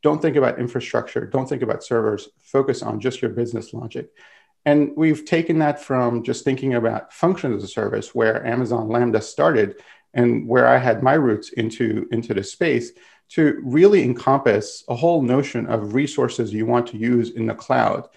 don't 0.04 0.22
think 0.22 0.36
about 0.36 0.60
infrastructure, 0.60 1.26
don't 1.26 1.50
think 1.50 1.64
about 1.64 1.84
servers, 1.84 2.30
focus 2.40 2.84
on 2.84 3.00
just 3.00 3.22
your 3.22 3.32
business 3.32 3.74
logic. 3.74 4.10
And 4.66 4.92
we've 4.96 5.26
taken 5.26 5.60
that 5.60 5.82
from 5.82 6.24
just 6.24 6.44
thinking 6.44 6.76
about 6.76 7.14
functions 7.14 7.64
as 7.64 7.70
a 7.70 7.72
service, 7.72 8.14
where 8.14 8.46
Amazon 8.46 8.90
Lambda 8.90 9.22
started 9.22 9.82
and 10.14 10.48
where 10.48 10.68
I 10.68 10.78
had 10.78 11.04
my 11.04 11.14
roots 11.14 11.50
into, 11.50 12.08
into 12.12 12.34
the 12.34 12.44
space, 12.44 12.92
to 13.30 13.60
really 13.64 14.04
encompass 14.04 14.84
a 14.88 14.96
whole 14.96 15.22
notion 15.22 15.68
of 15.68 15.94
resources 15.94 16.54
you 16.54 16.66
want 16.66 16.88
to 16.88 16.98
use 16.98 17.32
in 17.32 17.48
the 17.48 17.54
cloud 17.54 18.08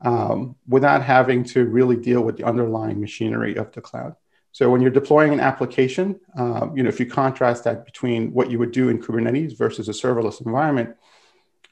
um, 0.00 0.56
without 0.68 1.02
having 1.02 1.44
to 1.44 1.64
really 1.66 1.96
deal 1.96 2.22
with 2.22 2.36
the 2.36 2.44
underlying 2.44 3.00
machinery 3.00 3.56
of 3.56 3.72
the 3.72 3.80
cloud. 3.80 4.16
So 4.52 4.70
when 4.70 4.80
you're 4.80 4.90
deploying 4.90 5.32
an 5.32 5.40
application, 5.40 6.18
um, 6.36 6.76
you 6.76 6.82
know, 6.82 6.88
if 6.88 6.98
you 6.98 7.06
contrast 7.06 7.64
that 7.64 7.84
between 7.84 8.32
what 8.32 8.50
you 8.50 8.58
would 8.58 8.72
do 8.72 8.88
in 8.88 8.98
Kubernetes 9.00 9.56
versus 9.56 9.88
a 9.88 9.92
serverless 9.92 10.44
environment, 10.44 10.96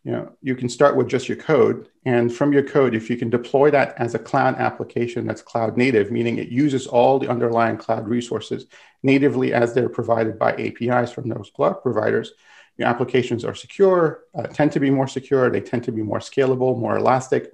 you 0.05 0.13
know, 0.13 0.33
you 0.43 0.55
can 0.55 0.69
start 0.69 0.95
with 0.95 1.09
just 1.09 1.27
your 1.27 1.39
code. 1.39 1.89
And 2.05 2.33
from 2.33 2.53
your 2.53 2.63
code, 2.63 2.95
if 2.95 3.09
you 3.09 3.17
can 3.17 3.31
deploy 3.31 3.71
that 3.71 3.95
as 3.97 4.15
a 4.15 4.19
cloud 4.19 4.57
application 4.57 5.27
that's 5.27 5.41
cloud 5.41 5.79
native, 5.79 6.13
meaning 6.13 6.37
it 6.37 6.49
uses 6.49 6.87
all 6.87 7.19
the 7.19 7.29
underlying 7.29 7.79
cloud 7.79 8.07
resources 8.07 8.67
natively 9.03 9.55
as 9.55 9.73
they're 9.73 9.89
provided 9.89 10.39
by 10.39 10.53
APIs 10.53 11.11
from 11.11 11.31
those 11.31 11.51
cloud 11.57 11.83
providers, 11.83 12.33
your 12.77 12.89
applications 12.89 13.45
are 13.45 13.55
secure, 13.55 14.25
uh, 14.35 14.43
tend 14.45 14.73
to 14.73 14.81
be 14.81 14.91
more 14.91 15.07
secure, 15.07 15.51
they 15.51 15.61
tend 15.61 15.85
to 15.85 15.93
be 15.93 16.03
more 16.03 16.19
scalable, 16.19 16.79
more 16.79 16.97
elastic. 16.97 17.53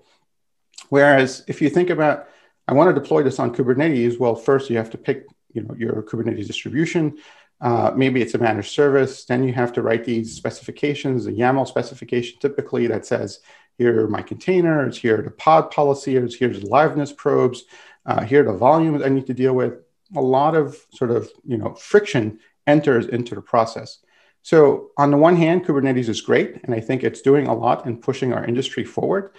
Whereas 0.89 1.45
if 1.47 1.61
you 1.61 1.69
think 1.71 1.91
about, 1.91 2.29
I 2.67 2.73
want 2.73 2.95
to 2.95 3.01
deploy 3.01 3.23
this 3.23 3.39
on 3.39 3.55
Kubernetes, 3.55 4.19
well, 4.19 4.35
first 4.35 4.71
you 4.71 4.77
have 4.77 4.91
to 4.91 4.99
pick 4.99 5.27
you 5.53 5.63
know, 5.63 5.75
your 5.75 6.03
Kubernetes 6.03 6.47
distribution. 6.47 7.19
Uh, 7.61 7.93
maybe 7.95 8.23
it's 8.23 8.35
a 8.35 8.39
managed 8.39 8.71
service. 8.71 9.25
Then 9.27 9.45
you 9.45 9.53
have 9.53 9.73
to 9.75 9.83
write 9.83 10.05
these 10.05 10.35
specifications, 10.35 11.27
a 11.27 11.33
YAML 11.33 11.69
specification 11.69 12.39
typically 12.41 12.87
that 12.87 13.05
says, 13.05 13.41
here 13.77 14.05
are 14.05 14.09
my 14.09 14.21
containers, 14.21 14.99
here 14.99 15.19
are 15.19 15.23
the 15.23 15.31
pod 15.31 15.71
policies, 15.71 16.37
here's 16.37 16.61
the 16.61 16.67
liveness 16.67 17.17
probes, 17.17 17.65
uh, 18.05 18.23
here 18.23 18.43
are 18.43 18.53
the 18.53 18.59
volumes 18.59 19.03
I 19.03 19.09
need 19.09 19.27
to 19.27 19.35
deal 19.35 19.55
with. 19.55 19.75
A 20.17 20.21
lot 20.21 20.55
of 20.55 20.77
sort 20.93 21.11
of 21.11 21.31
you 21.47 21.57
know 21.57 21.75
friction 21.75 22.41
enters 22.67 23.07
into 23.07 23.35
the 23.35 23.41
process. 23.41 24.01
So 24.43 24.91
on 24.97 25.11
the 25.11 25.17
one 25.17 25.37
hand, 25.37 25.65
Kubernetes 25.67 26.09
is 26.09 26.21
great, 26.21 26.61
and 26.65 26.75
I 26.75 26.81
think 26.81 27.05
it's 27.05 27.21
doing 27.21 27.47
a 27.47 27.55
lot 27.55 27.87
in 27.87 27.99
pushing 27.99 28.33
our 28.33 28.45
industry 28.45 28.85
forward. 28.85 29.33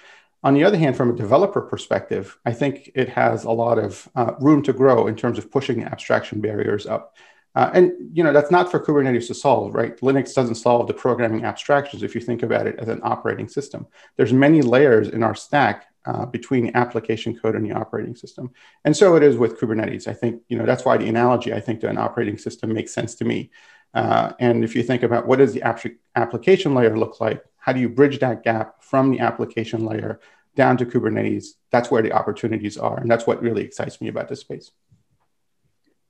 On 0.43 0.53
the 0.53 0.63
other 0.63 0.77
hand, 0.77 0.95
from 0.95 1.11
a 1.11 1.15
developer 1.15 1.61
perspective, 1.61 2.37
I 2.45 2.53
think 2.53 2.91
it 2.95 3.09
has 3.09 3.43
a 3.43 3.51
lot 3.51 3.77
of 3.77 4.07
uh, 4.15 4.33
room 4.39 4.63
to 4.63 4.73
grow 4.73 5.07
in 5.07 5.15
terms 5.15 5.37
of 5.37 5.51
pushing 5.51 5.83
abstraction 5.83 6.41
barriers 6.41 6.87
up. 6.87 7.15
Uh, 7.53 7.69
and 7.73 7.91
you 8.13 8.23
know 8.23 8.31
that's 8.31 8.49
not 8.49 8.71
for 8.71 8.79
Kubernetes 8.79 9.27
to 9.27 9.33
solve, 9.33 9.75
right? 9.75 9.97
Linux 9.99 10.33
doesn't 10.33 10.55
solve 10.55 10.87
the 10.87 10.93
programming 10.93 11.43
abstractions 11.43 12.01
if 12.01 12.15
you 12.15 12.21
think 12.21 12.43
about 12.43 12.65
it 12.65 12.79
as 12.79 12.87
an 12.87 13.01
operating 13.03 13.47
system. 13.47 13.87
There's 14.15 14.31
many 14.31 14.61
layers 14.61 15.09
in 15.09 15.21
our 15.21 15.35
stack 15.35 15.87
uh, 16.05 16.25
between 16.25 16.75
application 16.75 17.37
code 17.37 17.55
and 17.55 17.69
the 17.69 17.73
operating 17.73 18.15
system, 18.15 18.51
and 18.85 18.95
so 18.95 19.17
it 19.17 19.23
is 19.23 19.35
with 19.35 19.59
Kubernetes. 19.59 20.07
I 20.07 20.13
think 20.13 20.43
you 20.47 20.57
know 20.57 20.65
that's 20.65 20.85
why 20.85 20.95
the 20.95 21.09
analogy 21.09 21.53
I 21.53 21.59
think 21.59 21.81
to 21.81 21.89
an 21.89 21.97
operating 21.97 22.37
system 22.37 22.73
makes 22.73 22.93
sense 22.93 23.15
to 23.15 23.25
me. 23.25 23.51
Uh, 23.93 24.33
and 24.39 24.63
if 24.63 24.75
you 24.75 24.83
think 24.83 25.03
about 25.03 25.27
what 25.27 25.39
does 25.39 25.53
the 25.53 25.61
ap- 25.63 25.85
application 26.15 26.73
layer 26.73 26.97
look 26.97 27.19
like, 27.19 27.43
how 27.57 27.73
do 27.73 27.79
you 27.79 27.89
bridge 27.89 28.19
that 28.19 28.43
gap 28.43 28.81
from 28.81 29.11
the 29.11 29.19
application 29.19 29.85
layer 29.85 30.19
down 30.55 30.77
to 30.77 30.85
Kubernetes? 30.85 31.45
That's 31.71 31.91
where 31.91 32.01
the 32.01 32.11
opportunities 32.13 32.77
are, 32.77 32.97
and 32.99 33.09
that's 33.09 33.27
what 33.27 33.41
really 33.41 33.63
excites 33.63 34.01
me 34.01 34.07
about 34.07 34.29
this 34.29 34.41
space. 34.41 34.71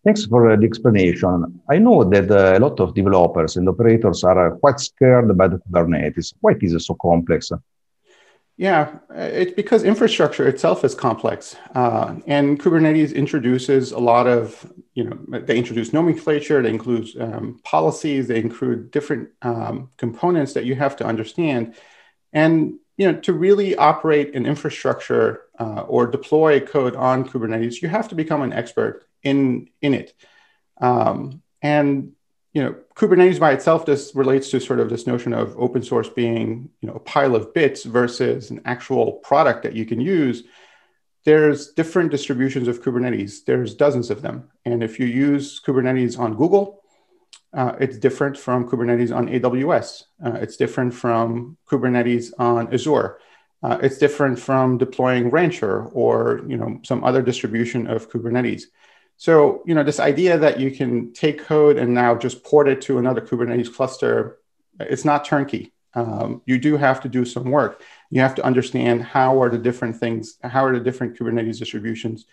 Thanks 0.03 0.25
for 0.25 0.55
the 0.55 0.65
explanation. 0.65 1.61
I 1.69 1.77
know 1.77 2.03
that 2.03 2.31
uh, 2.31 2.57
a 2.57 2.59
lot 2.59 2.79
of 2.79 2.95
developers 2.95 3.55
and 3.57 3.69
operators 3.69 4.23
are 4.23 4.53
uh, 4.53 4.57
quite 4.57 4.79
scared 4.79 5.37
by 5.37 5.47
the 5.47 5.57
Kubernetes. 5.57 6.33
Why 6.39 6.55
is 6.59 6.73
it 6.73 6.79
so 6.79 6.95
complex? 6.95 7.51
Yeah, 8.61 8.99
it's 9.09 9.53
because 9.53 9.81
infrastructure 9.83 10.47
itself 10.47 10.85
is 10.85 10.93
complex. 10.93 11.55
Uh, 11.73 12.17
and 12.27 12.59
Kubernetes 12.59 13.11
introduces 13.11 13.91
a 13.91 13.97
lot 13.97 14.27
of, 14.27 14.71
you 14.93 15.03
know, 15.03 15.17
they 15.39 15.57
introduce 15.57 15.93
nomenclature, 15.93 16.61
they 16.61 16.69
include 16.69 17.09
um, 17.19 17.59
policies, 17.63 18.27
they 18.27 18.39
include 18.39 18.91
different 18.91 19.29
um, 19.41 19.89
components 19.97 20.53
that 20.53 20.65
you 20.65 20.75
have 20.75 20.95
to 20.97 21.03
understand. 21.03 21.73
And, 22.33 22.75
you 22.97 23.11
know, 23.11 23.19
to 23.21 23.33
really 23.33 23.75
operate 23.75 24.35
an 24.35 24.45
infrastructure 24.45 25.41
uh, 25.59 25.81
or 25.87 26.05
deploy 26.05 26.59
code 26.59 26.95
on 26.95 27.27
Kubernetes, 27.27 27.81
you 27.81 27.87
have 27.89 28.09
to 28.09 28.15
become 28.15 28.43
an 28.43 28.53
expert 28.53 29.07
in 29.23 29.69
in 29.81 29.95
it. 29.95 30.13
Um, 30.79 31.41
and 31.63 32.11
you 32.53 32.61
know, 32.61 32.75
Kubernetes 32.95 33.39
by 33.39 33.53
itself 33.53 33.85
just 33.85 34.13
relates 34.13 34.49
to 34.51 34.59
sort 34.59 34.79
of 34.79 34.89
this 34.89 35.07
notion 35.07 35.33
of 35.33 35.55
open 35.57 35.81
source 35.81 36.09
being 36.09 36.69
you 36.81 36.87
know 36.87 36.95
a 36.95 36.99
pile 36.99 37.35
of 37.35 37.53
bits 37.53 37.83
versus 37.83 38.51
an 38.51 38.61
actual 38.65 39.13
product 39.13 39.63
that 39.63 39.73
you 39.73 39.85
can 39.85 40.01
use. 40.01 40.43
There's 41.23 41.71
different 41.73 42.11
distributions 42.11 42.67
of 42.67 42.81
Kubernetes. 42.81 43.45
There's 43.45 43.75
dozens 43.75 44.09
of 44.09 44.21
them, 44.21 44.49
and 44.65 44.83
if 44.83 44.99
you 44.99 45.05
use 45.05 45.61
Kubernetes 45.65 46.19
on 46.19 46.35
Google, 46.35 46.81
uh, 47.53 47.73
it's 47.79 47.97
different 47.97 48.37
from 48.37 48.67
Kubernetes 48.67 49.15
on 49.15 49.27
AWS. 49.27 50.03
Uh, 50.25 50.33
it's 50.41 50.57
different 50.57 50.93
from 50.93 51.57
Kubernetes 51.69 52.31
on 52.37 52.73
Azure. 52.73 53.19
Uh, 53.63 53.77
it's 53.81 53.97
different 53.97 54.39
from 54.39 54.77
deploying 54.77 55.29
Rancher 55.29 55.85
or 55.87 56.41
you 56.47 56.57
know 56.57 56.79
some 56.83 57.03
other 57.03 57.21
distribution 57.21 57.87
of 57.87 58.09
Kubernetes. 58.09 58.63
So, 59.21 59.61
you 59.67 59.75
know, 59.75 59.83
this 59.83 59.99
idea 59.99 60.35
that 60.39 60.59
you 60.59 60.71
can 60.71 61.13
take 61.13 61.43
code 61.43 61.77
and 61.77 61.93
now 61.93 62.15
just 62.15 62.43
port 62.43 62.67
it 62.67 62.81
to 62.81 62.97
another 62.97 63.21
Kubernetes 63.21 63.71
cluster, 63.71 64.39
it's 64.79 65.05
not 65.05 65.25
turnkey. 65.25 65.73
Um, 65.93 66.41
you 66.47 66.57
do 66.57 66.75
have 66.75 67.01
to 67.01 67.07
do 67.07 67.23
some 67.23 67.51
work. 67.51 67.83
You 68.09 68.19
have 68.21 68.33
to 68.33 68.43
understand 68.43 69.03
how 69.03 69.39
are 69.39 69.51
the 69.51 69.59
different 69.59 69.95
things, 69.95 70.39
how 70.41 70.65
are 70.65 70.73
the 70.73 70.83
different 70.83 71.19
Kubernetes 71.19 71.59
distributions, 71.59 72.25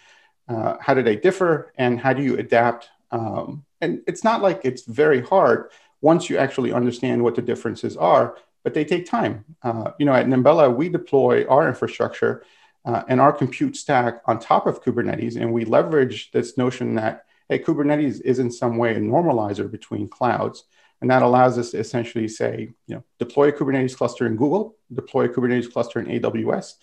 uh, 0.49 0.77
how 0.81 0.95
do 0.95 1.03
they 1.03 1.17
differ, 1.17 1.75
and 1.77 2.01
how 2.01 2.15
do 2.15 2.23
you 2.23 2.39
adapt? 2.39 2.89
Um, 3.11 3.67
and 3.83 4.01
it's 4.07 4.25
not 4.25 4.41
like 4.41 4.63
it's 4.65 4.87
very 4.87 5.21
hard 5.21 5.71
once 6.01 6.31
you 6.31 6.39
actually 6.39 6.73
understand 6.73 7.23
what 7.23 7.35
the 7.35 7.43
differences 7.43 7.99
are, 7.99 8.39
but 8.65 8.73
they 8.73 8.87
take 8.87 9.05
time. 9.05 9.45
Uh, 9.63 9.91
you 9.99 10.07
know, 10.07 10.15
at 10.15 10.25
Nimbella, 10.25 10.75
we 10.75 10.89
deploy 10.89 11.47
our 11.49 11.69
infrastructure 11.69 12.45
uh, 12.89 13.05
and 13.07 13.21
our 13.21 13.35
compute 13.35 13.77
stack 13.77 14.23
on 14.25 14.39
top 14.39 14.67
of 14.67 14.83
Kubernetes. 14.83 15.37
And 15.37 15.53
we 15.53 15.67
leverage 15.67 16.31
this 16.31 16.57
notion 16.57 16.95
that, 16.95 17.27
hey, 17.51 17.59
Kubernetes 17.59 18.23
is 18.23 18.39
in 18.39 18.51
some 18.51 18.79
way 18.79 18.95
a 18.95 18.99
normalizer 18.99 19.71
between 19.71 20.09
clouds. 20.09 20.65
And 21.03 21.11
that 21.11 21.21
allows 21.21 21.59
us 21.59 21.73
to 21.73 21.79
essentially 21.79 22.29
say, 22.29 22.71
you 22.87 22.95
know, 22.95 23.05
deploy 23.19 23.49
a 23.49 23.53
Kubernetes 23.53 23.95
cluster 23.95 24.27
in 24.27 24.37
Google, 24.37 24.75
deploy 24.91 25.27
a 25.27 25.29
Kubernetes 25.29 25.71
cluster 25.71 26.01
in 26.01 26.07
AWS, 26.07 26.77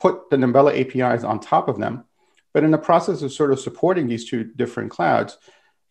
put 0.00 0.30
the 0.30 0.36
Nimbella 0.36 0.80
APIs 0.80 1.22
on 1.22 1.38
top 1.38 1.68
of 1.68 1.78
them. 1.78 2.04
But 2.52 2.64
in 2.64 2.72
the 2.72 2.78
process 2.78 3.22
of 3.22 3.32
sort 3.32 3.52
of 3.52 3.60
supporting 3.60 4.08
these 4.08 4.28
two 4.28 4.42
different 4.42 4.90
clouds, 4.90 5.38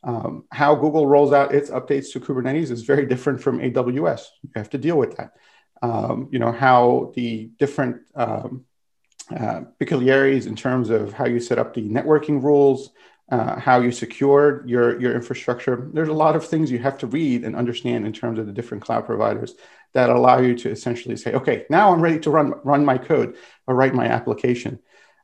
um, 0.03 0.43
how 0.51 0.75
Google 0.75 1.07
rolls 1.07 1.31
out 1.31 1.55
its 1.55 1.69
updates 1.69 2.11
to 2.11 2.19
Kubernetes 2.19 2.71
is 2.71 2.81
very 2.83 3.05
different 3.05 3.41
from 3.41 3.59
AWS. 3.59 4.25
You 4.43 4.49
have 4.57 4.69
to 4.71 4.77
deal 4.77 4.97
with 4.97 5.15
that. 5.15 5.31
Um, 5.81 6.27
you 6.31 6.39
know 6.39 6.51
how 6.51 7.13
the 7.15 7.51
different 7.57 8.01
um, 8.15 8.65
uh, 9.31 9.61
peculiarities 9.79 10.45
in 10.45 10.55
terms 10.55 10.89
of 10.89 11.13
how 11.13 11.25
you 11.25 11.39
set 11.39 11.57
up 11.57 11.73
the 11.73 11.87
networking 11.87 12.41
rules, 12.41 12.91
uh, 13.31 13.59
how 13.59 13.79
you 13.81 13.91
secure 13.91 14.63
your, 14.67 14.99
your 15.01 15.15
infrastructure. 15.15 15.89
There's 15.93 16.09
a 16.09 16.13
lot 16.13 16.35
of 16.35 16.45
things 16.45 16.69
you 16.69 16.79
have 16.79 16.97
to 16.99 17.07
read 17.07 17.43
and 17.43 17.55
understand 17.55 18.05
in 18.05 18.13
terms 18.13 18.37
of 18.37 18.45
the 18.45 18.53
different 18.53 18.83
cloud 18.83 19.05
providers 19.05 19.55
that 19.93 20.09
allow 20.09 20.39
you 20.39 20.55
to 20.55 20.69
essentially 20.69 21.15
say, 21.17 21.33
okay, 21.33 21.65
now 21.69 21.91
I'm 21.91 22.01
ready 22.01 22.19
to 22.19 22.29
run, 22.29 22.53
run 22.63 22.85
my 22.85 22.97
code 22.97 23.35
or 23.65 23.75
write 23.75 23.95
my 23.95 24.05
application. 24.05 24.79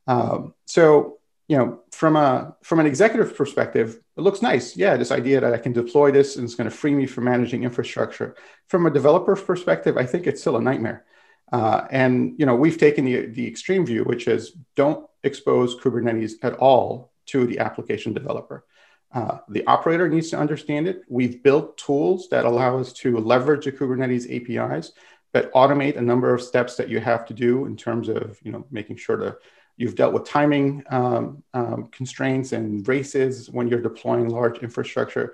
Um, 0.08 0.56
so, 0.66 1.20
you 1.48 1.58
know, 1.58 1.82
from 1.92 2.16
a 2.16 2.56
from 2.64 2.80
an 2.80 2.86
executive 2.86 3.36
perspective, 3.36 4.00
it 4.18 4.22
looks 4.22 4.42
nice. 4.42 4.78
Yeah, 4.78 4.96
this 4.96 5.12
idea 5.12 5.42
that 5.42 5.54
I 5.54 5.58
can 5.58 5.74
deploy 5.74 6.10
this 6.10 6.38
and 6.38 6.46
it's 6.46 6.56
going 6.56 6.70
to 6.70 6.76
free 6.76 6.96
me 6.96 7.06
from 7.06 7.26
managing 7.26 7.64
infrastructure. 7.66 8.36
From 8.68 8.86
a 8.86 8.90
developer 8.90 9.36
perspective, 9.36 9.98
I 9.98 10.06
think 10.06 10.26
it's 10.26 10.40
still 10.40 10.56
a 10.56 10.62
nightmare. 10.62 11.06
Uh, 11.52 11.86
and 11.92 12.34
you 12.38 12.46
know, 12.46 12.56
we've 12.56 12.78
taken 12.78 13.06
the, 13.06 13.26
the 13.28 13.48
extreme 13.48 13.86
view, 13.86 14.04
which 14.04 14.28
is 14.28 14.54
don't 14.76 15.08
expose 15.24 15.76
Kubernetes 15.76 16.34
at 16.44 16.54
all 16.54 17.12
to 17.28 17.46
the 17.46 17.60
application 17.60 18.14
developer. 18.14 18.66
Uh, 19.14 19.40
the 19.50 19.66
operator 19.68 20.08
needs 20.08 20.30
to 20.30 20.38
understand 20.38 20.88
it. 20.88 21.02
We've 21.10 21.44
built 21.44 21.78
tools 21.78 22.30
that 22.30 22.46
allow 22.46 22.80
us 22.80 22.94
to 22.94 23.18
leverage 23.18 23.66
the 23.66 23.72
Kubernetes 23.74 24.30
APIs 24.34 24.94
that 25.34 25.52
automate 25.54 25.98
a 25.98 26.02
number 26.02 26.34
of 26.34 26.42
steps 26.42 26.76
that 26.76 26.90
you 26.90 27.00
have 27.00 27.26
to 27.26 27.34
do 27.34 27.66
in 27.66 27.76
terms 27.76 28.10
of 28.10 28.40
you 28.44 28.52
know 28.52 28.66
making 28.72 28.98
sure 28.98 29.18
that 29.18 29.38
you've 29.78 29.96
dealt 29.96 30.14
with 30.14 30.26
timing 30.26 30.84
um, 30.90 31.44
um, 31.54 31.90
constraints 31.92 32.52
and 32.52 32.88
races 32.88 33.50
when 33.50 33.68
you're 33.68 33.82
deploying 33.82 34.30
large 34.30 34.60
infrastructure. 34.60 35.34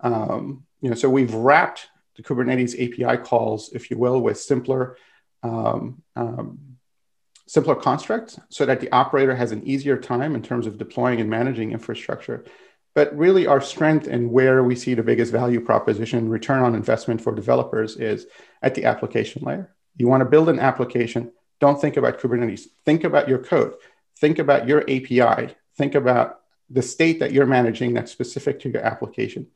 Um, 0.00 0.64
you 0.80 0.88
know, 0.88 0.94
so 0.94 1.10
we've 1.10 1.34
wrapped 1.34 1.88
the 2.16 2.22
Kubernetes 2.22 2.74
API 2.74 3.22
calls, 3.22 3.70
if 3.72 3.90
you 3.90 3.98
will, 3.98 4.20
with 4.20 4.38
simpler, 4.38 4.96
um, 5.42 6.02
um, 6.16 6.58
simpler 7.46 7.74
constructs 7.74 8.38
so 8.50 8.66
that 8.66 8.80
the 8.80 8.92
operator 8.92 9.34
has 9.34 9.52
an 9.52 9.66
easier 9.66 9.96
time 9.96 10.34
in 10.34 10.42
terms 10.42 10.66
of 10.66 10.78
deploying 10.78 11.20
and 11.20 11.30
managing 11.30 11.72
infrastructure. 11.72 12.44
But 12.94 13.16
really, 13.16 13.46
our 13.46 13.60
strength 13.60 14.06
and 14.06 14.32
where 14.32 14.62
we 14.62 14.74
see 14.74 14.94
the 14.94 15.02
biggest 15.02 15.30
value 15.30 15.60
proposition, 15.60 16.28
return 16.28 16.62
on 16.62 16.74
investment 16.74 17.20
for 17.20 17.34
developers, 17.34 17.96
is 17.96 18.26
at 18.62 18.74
the 18.74 18.84
application 18.84 19.42
layer. 19.44 19.74
You 19.96 20.08
want 20.08 20.22
to 20.22 20.28
build 20.28 20.48
an 20.48 20.58
application, 20.58 21.32
don't 21.60 21.80
think 21.80 21.96
about 21.96 22.20
Kubernetes. 22.20 22.62
Think 22.84 23.04
about 23.04 23.28
your 23.28 23.38
code. 23.38 23.74
Think 24.18 24.38
about 24.38 24.68
your 24.68 24.82
API. 24.82 25.54
Think 25.76 25.94
about 25.94 26.40
the 26.70 26.82
state 26.82 27.20
that 27.20 27.32
you're 27.32 27.46
managing 27.46 27.94
that's 27.94 28.12
specific 28.12 28.60
to 28.60 28.68
your 28.70 28.82
application. 28.82 29.48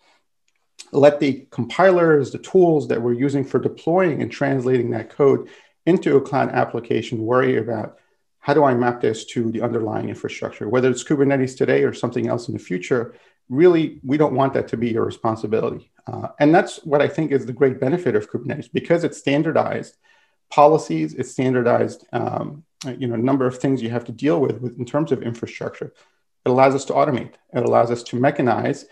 Let 0.92 1.20
the 1.20 1.46
compilers, 1.50 2.30
the 2.30 2.38
tools 2.38 2.88
that 2.88 3.02
we're 3.02 3.12
using 3.12 3.44
for 3.44 3.58
deploying 3.58 4.22
and 4.22 4.30
translating 4.30 4.90
that 4.90 5.10
code 5.10 5.48
into 5.86 6.16
a 6.16 6.20
cloud 6.20 6.50
application 6.50 7.24
worry 7.24 7.56
about 7.56 7.98
how 8.38 8.54
do 8.54 8.64
I 8.64 8.74
map 8.74 9.00
this 9.00 9.24
to 9.26 9.50
the 9.52 9.62
underlying 9.62 10.08
infrastructure, 10.08 10.68
whether 10.68 10.90
it's 10.90 11.04
Kubernetes 11.04 11.56
today 11.56 11.84
or 11.84 11.92
something 11.92 12.28
else 12.28 12.48
in 12.48 12.54
the 12.54 12.60
future. 12.60 13.14
Really, 13.48 14.00
we 14.02 14.16
don't 14.16 14.34
want 14.34 14.52
that 14.54 14.68
to 14.68 14.76
be 14.76 14.90
your 14.90 15.04
responsibility. 15.04 15.92
Uh, 16.06 16.28
and 16.40 16.52
that's 16.52 16.84
what 16.84 17.00
I 17.00 17.08
think 17.08 17.30
is 17.30 17.46
the 17.46 17.52
great 17.52 17.78
benefit 17.78 18.16
of 18.16 18.30
Kubernetes 18.30 18.68
because 18.72 19.04
it's 19.04 19.18
standardized 19.18 19.96
policies, 20.50 21.14
it's 21.14 21.30
standardized, 21.30 22.04
um, 22.12 22.64
you 22.98 23.06
know, 23.06 23.16
number 23.16 23.46
of 23.46 23.58
things 23.58 23.80
you 23.80 23.90
have 23.90 24.04
to 24.04 24.12
deal 24.12 24.40
with, 24.40 24.60
with 24.60 24.78
in 24.78 24.84
terms 24.84 25.12
of 25.12 25.22
infrastructure. 25.22 25.92
It 26.44 26.48
allows 26.48 26.74
us 26.74 26.84
to 26.86 26.92
automate. 26.92 27.34
It 27.54 27.64
allows 27.64 27.92
us 27.92 28.02
to 28.04 28.16
mechanize, 28.16 28.84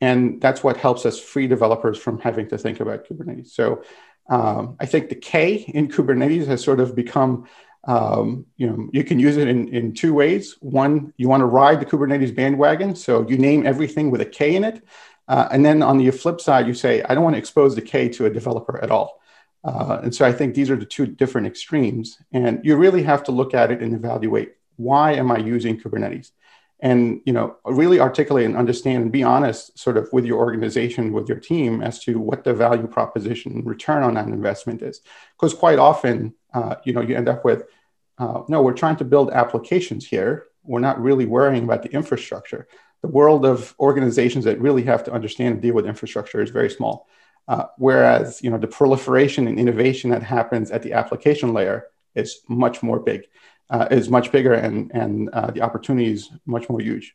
and 0.00 0.40
that's 0.40 0.62
what 0.62 0.76
helps 0.76 1.06
us 1.06 1.18
free 1.18 1.46
developers 1.46 1.98
from 1.98 2.20
having 2.20 2.48
to 2.50 2.58
think 2.58 2.80
about 2.80 3.06
Kubernetes. 3.06 3.48
So 3.48 3.82
um, 4.28 4.76
I 4.78 4.86
think 4.86 5.08
the 5.08 5.14
K 5.14 5.64
in 5.74 5.88
Kubernetes 5.88 6.46
has 6.46 6.62
sort 6.62 6.80
of 6.80 6.94
become, 6.94 7.48
um, 7.84 8.46
you 8.56 8.66
know, 8.66 8.88
you 8.92 9.04
can 9.04 9.18
use 9.18 9.36
it 9.36 9.48
in, 9.48 9.68
in 9.68 9.94
two 9.94 10.12
ways. 10.14 10.56
One, 10.60 11.14
you 11.16 11.28
want 11.28 11.40
to 11.40 11.46
ride 11.46 11.80
the 11.80 11.86
Kubernetes 11.86 12.34
bandwagon, 12.34 12.94
so 12.94 13.26
you 13.28 13.38
name 13.38 13.66
everything 13.66 14.10
with 14.10 14.20
a 14.20 14.26
K 14.26 14.54
in 14.54 14.64
it. 14.64 14.82
Uh, 15.26 15.48
and 15.50 15.64
then 15.64 15.82
on 15.82 15.98
the 15.98 16.10
flip 16.10 16.40
side, 16.40 16.66
you 16.66 16.74
say, 16.74 17.02
I 17.02 17.14
don't 17.14 17.24
want 17.24 17.34
to 17.34 17.38
expose 17.38 17.74
the 17.74 17.82
K 17.82 18.08
to 18.10 18.26
a 18.26 18.30
developer 18.30 18.82
at 18.82 18.90
all. 18.90 19.20
Uh, 19.64 20.00
and 20.04 20.14
so 20.14 20.24
I 20.24 20.32
think 20.32 20.54
these 20.54 20.70
are 20.70 20.76
the 20.76 20.86
two 20.86 21.06
different 21.06 21.46
extremes. 21.46 22.18
And 22.32 22.64
you 22.64 22.76
really 22.76 23.02
have 23.02 23.24
to 23.24 23.32
look 23.32 23.54
at 23.54 23.70
it 23.70 23.82
and 23.82 23.94
evaluate 23.94 24.54
why 24.76 25.12
am 25.14 25.30
I 25.30 25.38
using 25.38 25.78
Kubernetes? 25.78 26.30
And 26.80 27.20
you 27.24 27.32
know 27.32 27.56
really 27.64 27.98
articulate 27.98 28.46
and 28.46 28.56
understand 28.56 29.02
and 29.02 29.12
be 29.12 29.22
honest 29.22 29.76
sort 29.78 29.96
of 29.96 30.08
with 30.12 30.24
your 30.24 30.38
organization 30.38 31.12
with 31.12 31.28
your 31.28 31.38
team 31.38 31.82
as 31.82 31.98
to 32.04 32.18
what 32.18 32.44
the 32.44 32.54
value 32.54 32.86
proposition 32.86 33.62
return 33.64 34.02
on 34.02 34.14
that 34.14 34.28
investment 34.28 34.82
is. 34.82 35.00
Because 35.36 35.54
quite 35.54 35.78
often 35.78 36.34
uh, 36.54 36.76
you 36.84 36.92
know 36.92 37.00
you 37.00 37.16
end 37.16 37.28
up 37.28 37.44
with 37.44 37.64
uh, 38.18 38.42
no 38.48 38.62
we're 38.62 38.72
trying 38.72 38.96
to 38.96 39.04
build 39.04 39.30
applications 39.30 40.06
here. 40.06 40.44
We're 40.62 40.80
not 40.80 41.00
really 41.00 41.24
worrying 41.24 41.64
about 41.64 41.82
the 41.82 41.90
infrastructure. 41.90 42.68
The 43.02 43.08
world 43.08 43.46
of 43.46 43.74
organizations 43.80 44.44
that 44.44 44.60
really 44.60 44.82
have 44.82 45.04
to 45.04 45.12
understand 45.12 45.54
and 45.54 45.62
deal 45.62 45.74
with 45.74 45.86
infrastructure 45.86 46.40
is 46.40 46.50
very 46.50 46.70
small. 46.70 47.08
Uh, 47.48 47.64
whereas 47.78 48.42
you 48.42 48.50
know 48.50 48.58
the 48.58 48.66
proliferation 48.68 49.48
and 49.48 49.58
innovation 49.58 50.10
that 50.10 50.22
happens 50.22 50.70
at 50.70 50.82
the 50.82 50.92
application 50.92 51.52
layer 51.52 51.86
is 52.14 52.40
much 52.48 52.82
more 52.82 53.00
big 53.00 53.22
uh, 53.70 53.88
is 53.90 54.08
much 54.08 54.32
bigger 54.32 54.54
and, 54.54 54.90
and 54.94 55.28
uh, 55.30 55.50
the 55.50 55.62
opportunity 55.62 56.12
is 56.12 56.30
much 56.46 56.68
more 56.68 56.80
huge. 56.80 57.14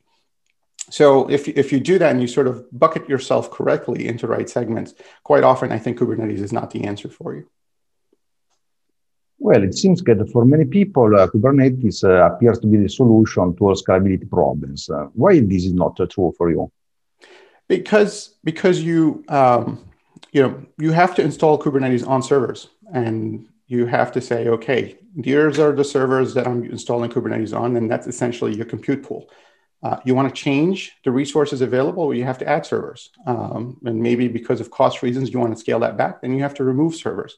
So 0.90 1.30
if, 1.30 1.48
if 1.48 1.72
you 1.72 1.80
do 1.80 1.98
that 2.00 2.12
and 2.12 2.22
you 2.22 2.28
sort 2.28 2.48
of 2.48 2.66
bucket 2.78 3.08
yourself 3.08 3.50
correctly 3.52 4.08
into 4.08 4.28
right 4.28 4.50
segments, 4.50 4.94
quite 5.24 5.44
often 5.44 5.72
I 5.72 5.80
think 5.80 5.98
Kubernetes 5.98 6.42
is 6.42 6.52
not 6.52 6.72
the 6.72 6.84
answer 6.84 7.10
for 7.10 7.36
you. 7.36 7.48
Well, 9.40 9.62
it 9.64 9.76
seems 9.76 10.02
that 10.04 10.30
for 10.32 10.46
many 10.46 10.66
people, 10.66 11.20
uh, 11.20 11.28
Kubernetes 11.28 12.04
uh, 12.04 12.34
appears 12.34 12.60
to 12.60 12.68
be 12.68 12.78
the 12.78 12.88
solution 12.88 13.56
to 13.56 13.66
all 13.66 13.76
scalability 13.76 14.30
problems. 14.30 14.90
Uh, 14.90 15.08
why 15.14 15.40
this 15.40 15.66
is 15.66 15.74
not 15.74 16.00
uh, 16.00 16.06
true 16.06 16.34
for 16.38 16.50
you? 16.50 16.72
Because 17.68 18.36
because 18.44 18.82
you 18.82 19.24
um, 19.28 19.84
you 20.32 20.42
know 20.44 20.66
you 20.78 20.92
have 20.92 21.14
to 21.16 21.22
install 21.22 21.60
Kubernetes 21.60 22.08
on 22.08 22.24
servers, 22.24 22.70
and 22.94 23.46
you 23.68 23.86
have 23.86 24.12
to 24.12 24.22
say, 24.22 24.48
okay, 24.48 24.98
these 25.16 25.60
are 25.60 25.72
the 25.72 25.84
servers 25.84 26.34
that 26.34 26.48
I'm 26.48 26.64
installing 26.66 27.12
Kubernetes 27.12 27.58
on, 27.58 27.76
and 27.76 27.90
that's 27.90 28.08
essentially 28.08 28.56
your 28.56 28.66
compute 28.66 29.04
pool. 29.04 29.30
Uh, 29.82 30.00
you 30.06 30.16
want 30.16 30.34
to 30.34 30.42
change 30.42 30.94
the 31.04 31.12
resources 31.12 31.62
available, 31.62 32.14
you 32.14 32.24
have 32.24 32.38
to 32.38 32.48
add 32.48 32.66
servers. 32.66 33.10
Um, 33.26 33.78
and 33.84 34.02
maybe 34.02 34.28
because 34.28 34.62
of 34.62 34.72
cost 34.72 35.02
reasons, 35.02 35.34
you 35.34 35.40
want 35.40 35.54
to 35.54 35.60
scale 35.60 35.80
that 35.80 35.98
back, 35.98 36.22
then 36.22 36.34
you 36.34 36.42
have 36.42 36.54
to 36.56 36.64
remove 36.64 36.96
servers. 36.96 37.38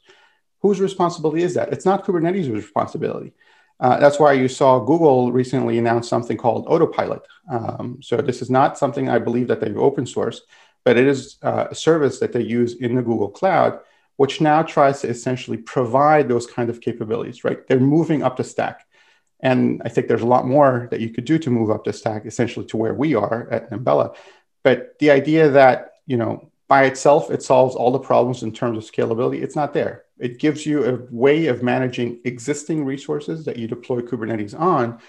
Whose 0.61 0.79
responsibility 0.79 1.43
is 1.43 1.55
that? 1.55 1.73
It's 1.73 1.85
not 1.85 2.05
Kubernetes' 2.05 2.53
responsibility. 2.53 3.33
Uh, 3.79 3.99
that's 3.99 4.19
why 4.19 4.33
you 4.33 4.47
saw 4.47 4.79
Google 4.79 5.31
recently 5.31 5.77
announce 5.77 6.07
something 6.07 6.37
called 6.37 6.65
Autopilot. 6.67 7.23
Um, 7.51 7.99
so 8.01 8.17
this 8.17 8.41
is 8.41 8.49
not 8.49 8.77
something 8.77 9.09
I 9.09 9.19
believe 9.19 9.47
that 9.47 9.59
they've 9.59 9.77
open 9.77 10.05
sourced, 10.05 10.41
but 10.83 10.97
it 10.97 11.07
is 11.07 11.37
uh, 11.41 11.67
a 11.71 11.75
service 11.75 12.19
that 12.19 12.31
they 12.31 12.41
use 12.41 12.75
in 12.75 12.95
the 12.95 13.01
Google 13.01 13.29
Cloud 13.29 13.79
which 14.17 14.41
now 14.41 14.63
tries 14.63 15.01
to 15.01 15.09
essentially 15.09 15.57
provide 15.57 16.27
those 16.27 16.47
kind 16.47 16.69
of 16.69 16.81
capabilities, 16.81 17.43
right? 17.43 17.67
They're 17.67 17.79
moving 17.79 18.23
up 18.23 18.37
the 18.37 18.43
stack. 18.43 18.85
And 19.41 19.81
I 19.85 19.89
think 19.89 20.07
there's 20.07 20.21
a 20.21 20.27
lot 20.27 20.47
more 20.47 20.87
that 20.91 21.01
you 21.01 21.09
could 21.09 21.25
do 21.25 21.37
to 21.39 21.49
move 21.49 21.69
up 21.69 21.83
the 21.83 21.93
stack, 21.93 22.25
essentially 22.25 22.65
to 22.67 22.77
where 22.77 22.93
we 22.93 23.15
are 23.15 23.49
at 23.51 23.69
Nimbella. 23.69 24.15
But 24.63 24.97
the 24.99 25.11
idea 25.11 25.49
that, 25.49 25.93
you 26.07 26.17
know, 26.17 26.49
by 26.67 26.85
itself, 26.85 27.29
it 27.29 27.43
solves 27.43 27.75
all 27.75 27.91
the 27.91 27.99
problems 27.99 28.41
in 28.41 28.51
terms 28.51 28.77
of 28.77 28.91
scalability, 28.91 29.43
it's 29.43 29.55
not 29.55 29.73
there. 29.73 30.05
It 30.17 30.39
gives 30.39 30.65
you 30.65 30.85
a 30.85 30.99
way 31.11 31.47
of 31.47 31.61
managing 31.61 32.21
existing 32.23 32.85
resources 32.85 33.45
that 33.45 33.57
you 33.57 33.67
deploy 33.67 33.99
Kubernetes 33.99 34.57
on, 34.59 34.99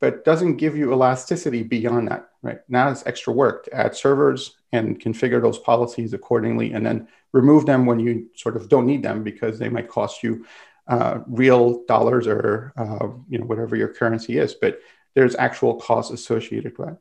but 0.00 0.24
doesn't 0.24 0.56
give 0.56 0.76
you 0.76 0.92
elasticity 0.92 1.62
beyond 1.62 2.08
that, 2.08 2.28
right? 2.46 2.60
Now 2.68 2.88
it's 2.90 3.04
extra 3.06 3.32
work 3.32 3.64
to 3.64 3.74
add 3.74 3.96
servers 3.96 4.56
and 4.72 5.00
configure 5.00 5.42
those 5.42 5.58
policies 5.58 6.12
accordingly 6.12 6.72
and 6.72 6.86
then 6.86 7.08
remove 7.32 7.66
them 7.66 7.86
when 7.86 7.98
you 7.98 8.30
sort 8.36 8.56
of 8.56 8.68
don't 8.68 8.86
need 8.86 9.02
them 9.02 9.24
because 9.24 9.58
they 9.58 9.68
might 9.68 9.88
cost 9.88 10.22
you 10.22 10.46
uh, 10.86 11.18
real 11.26 11.84
dollars 11.86 12.26
or 12.28 12.72
uh, 12.76 13.08
you 13.28 13.38
know 13.38 13.44
whatever 13.46 13.74
your 13.74 13.88
currency 13.88 14.38
is 14.38 14.54
but 14.54 14.78
there's 15.14 15.34
actual 15.34 15.74
costs 15.74 16.12
associated 16.12 16.78
with 16.78 16.90
it 16.90 16.96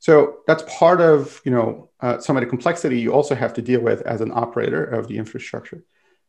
so 0.00 0.38
that's 0.46 0.64
part 0.66 1.00
of 1.00 1.40
you 1.44 1.52
know 1.52 1.90
uh, 2.00 2.18
some 2.18 2.36
of 2.36 2.42
the 2.42 2.48
complexity 2.48 2.98
you 2.98 3.12
also 3.12 3.34
have 3.36 3.54
to 3.54 3.62
deal 3.62 3.80
with 3.80 4.02
as 4.02 4.20
an 4.20 4.32
operator 4.32 4.84
of 4.84 5.08
the 5.08 5.16
infrastructure. 5.16 5.84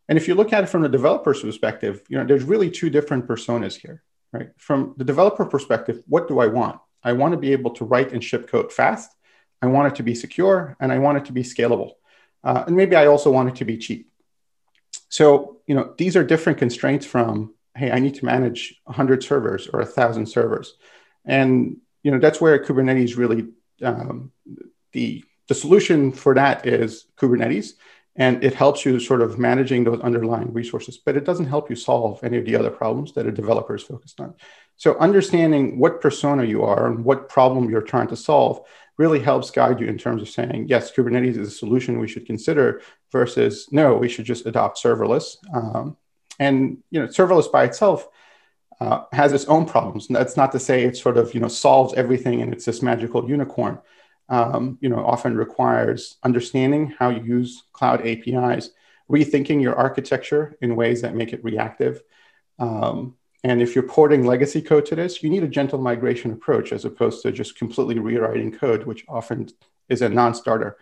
And 0.08 0.20
if 0.20 0.28
you 0.28 0.36
look 0.36 0.54
at 0.54 0.64
it 0.64 0.70
from 0.70 0.84
the 0.84 0.90
developer's 0.90 1.42
perspective 1.42 2.04
you 2.08 2.18
know 2.18 2.26
there's 2.26 2.44
really 2.44 2.70
two 2.70 2.92
different 2.92 3.28
personas 3.28 3.76
here 3.76 4.04
right? 4.32 4.50
From 4.58 4.94
the 4.98 5.04
developer 5.04 5.46
perspective 5.46 6.04
what 6.08 6.28
do 6.28 6.40
i 6.40 6.48
want 6.48 6.80
i 7.06 7.14
want 7.14 7.32
to 7.32 7.38
be 7.38 7.54
able 7.54 7.72
to 7.72 7.86
write 7.86 8.12
and 8.12 8.24
ship 8.24 8.50
code 8.50 8.72
fast 8.74 9.10
i 9.62 9.66
want 9.66 9.88
it 9.88 9.96
to 9.96 10.04
be 10.04 10.14
secure 10.14 10.76
and 10.82 10.92
i 10.92 10.98
want 11.00 11.18
it 11.18 11.26
to 11.26 11.32
be 11.32 11.44
scalable 11.44 11.94
uh, 12.46 12.64
and 12.68 12.76
maybe 12.76 12.96
I 12.96 13.08
also 13.08 13.32
want 13.32 13.50
it 13.50 13.56
to 13.56 13.66
be 13.66 13.78
cheap. 13.78 14.12
So, 15.10 15.58
you 15.66 15.74
know, 15.74 15.94
these 15.98 16.16
are 16.16 16.24
different 16.24 16.60
constraints 16.60 17.06
from, 17.06 17.56
hey, 17.76 17.92
I 17.92 18.00
need 18.00 18.16
to 18.16 18.26
manage 18.26 18.80
100 18.84 19.24
servers 19.24 19.68
or 19.68 19.80
1,000 19.80 20.28
servers. 20.28 20.76
And, 21.26 21.78
you 22.04 22.12
know, 22.12 22.20
that's 22.20 22.40
where 22.40 22.64
Kubernetes 22.64 23.18
really, 23.18 23.48
um, 23.82 24.32
the, 24.92 25.24
the 25.48 25.56
solution 25.56 26.12
for 26.12 26.36
that 26.36 26.68
is 26.68 27.08
Kubernetes. 27.18 27.72
And 28.16 28.44
it 28.44 28.54
helps 28.54 28.86
you 28.86 29.00
sort 29.00 29.22
of 29.22 29.40
managing 29.40 29.84
those 29.84 30.00
underlying 30.00 30.54
resources, 30.54 30.98
but 30.98 31.18
it 31.18 31.26
doesn't 31.26 31.48
help 31.48 31.70
you 31.70 31.76
solve 31.76 32.24
any 32.24 32.38
of 32.38 32.46
the 32.46 32.56
other 32.56 32.70
problems 32.70 33.12
that 33.14 33.26
a 33.26 33.32
developer 33.32 33.76
is 33.76 33.84
focused 33.84 34.22
on. 34.22 34.36
So 34.78 34.98
understanding 34.98 35.80
what 35.80 36.02
persona 36.02 36.44
you 36.44 36.64
are 36.64 36.88
and 36.88 37.04
what 37.06 37.30
problem 37.30 37.70
you're 37.70 37.82
trying 37.82 38.08
to 38.10 38.16
solve 38.16 38.66
really 38.98 39.20
helps 39.20 39.52
guide 39.52 39.80
you 39.80 39.88
in 39.88 39.98
terms 39.98 40.22
of 40.22 40.30
saying, 40.30 40.68
yes, 40.70 40.92
Kubernetes 40.92 41.38
is 41.38 41.48
a 41.48 41.52
solution 41.52 42.00
we 42.00 42.08
should 42.08 42.26
consider 42.26 42.82
versus 43.12 43.68
no, 43.72 43.96
we 43.96 44.10
should 44.10 44.26
just 44.26 44.46
adopt 44.46 44.82
serverless. 44.82 45.38
Um, 45.54 45.98
and 46.40 46.78
you 46.92 47.02
know, 47.02 47.08
serverless 47.08 47.52
by 47.52 47.66
itself 47.66 48.08
uh, 48.80 49.04
has 49.12 49.34
its 49.34 49.46
own 49.46 49.66
problems. 49.66 50.08
And 50.08 50.16
that's 50.16 50.38
not 50.38 50.52
to 50.52 50.60
say 50.60 50.84
it 50.84 50.98
sort 50.98 51.18
of 51.18 51.34
you 51.34 51.40
know 51.40 51.48
solves 51.48 51.94
everything 51.94 52.42
and 52.42 52.54
it's 52.54 52.66
this 52.66 52.82
magical 52.82 53.30
unicorn. 53.30 53.80
Um, 54.28 54.80
you 54.82 54.90
know, 54.90 55.06
often 55.06 55.38
requires 55.38 56.18
understanding 56.24 56.94
how 56.98 57.10
you 57.10 57.24
use 57.24 57.64
cloud 57.74 58.06
APIs, 58.06 58.72
rethinking 59.10 59.62
your 59.62 59.76
architecture 59.76 60.58
in 60.62 60.76
ways 60.76 61.02
that 61.02 61.16
make 61.16 61.32
it 61.32 61.44
reactive. 61.44 62.02
Um, 62.58 63.16
and 63.46 63.62
if 63.62 63.76
you're 63.76 63.84
porting 63.84 64.26
legacy 64.26 64.60
code 64.60 64.88
to 64.88 64.96
this, 64.96 65.22
you 65.22 65.30
need 65.30 65.44
a 65.44 65.48
gentle 65.48 65.78
migration 65.78 66.32
approach 66.32 66.74
as 66.74 66.84
opposed 66.84 67.22
to 67.22 67.32
just 67.32 67.56
completely 67.56 68.00
rewriting 68.00 68.52
code, 68.52 68.86
which 68.86 69.06
often 69.08 69.50
is 69.88 70.02
a 70.02 70.10
non-starter 70.10 70.78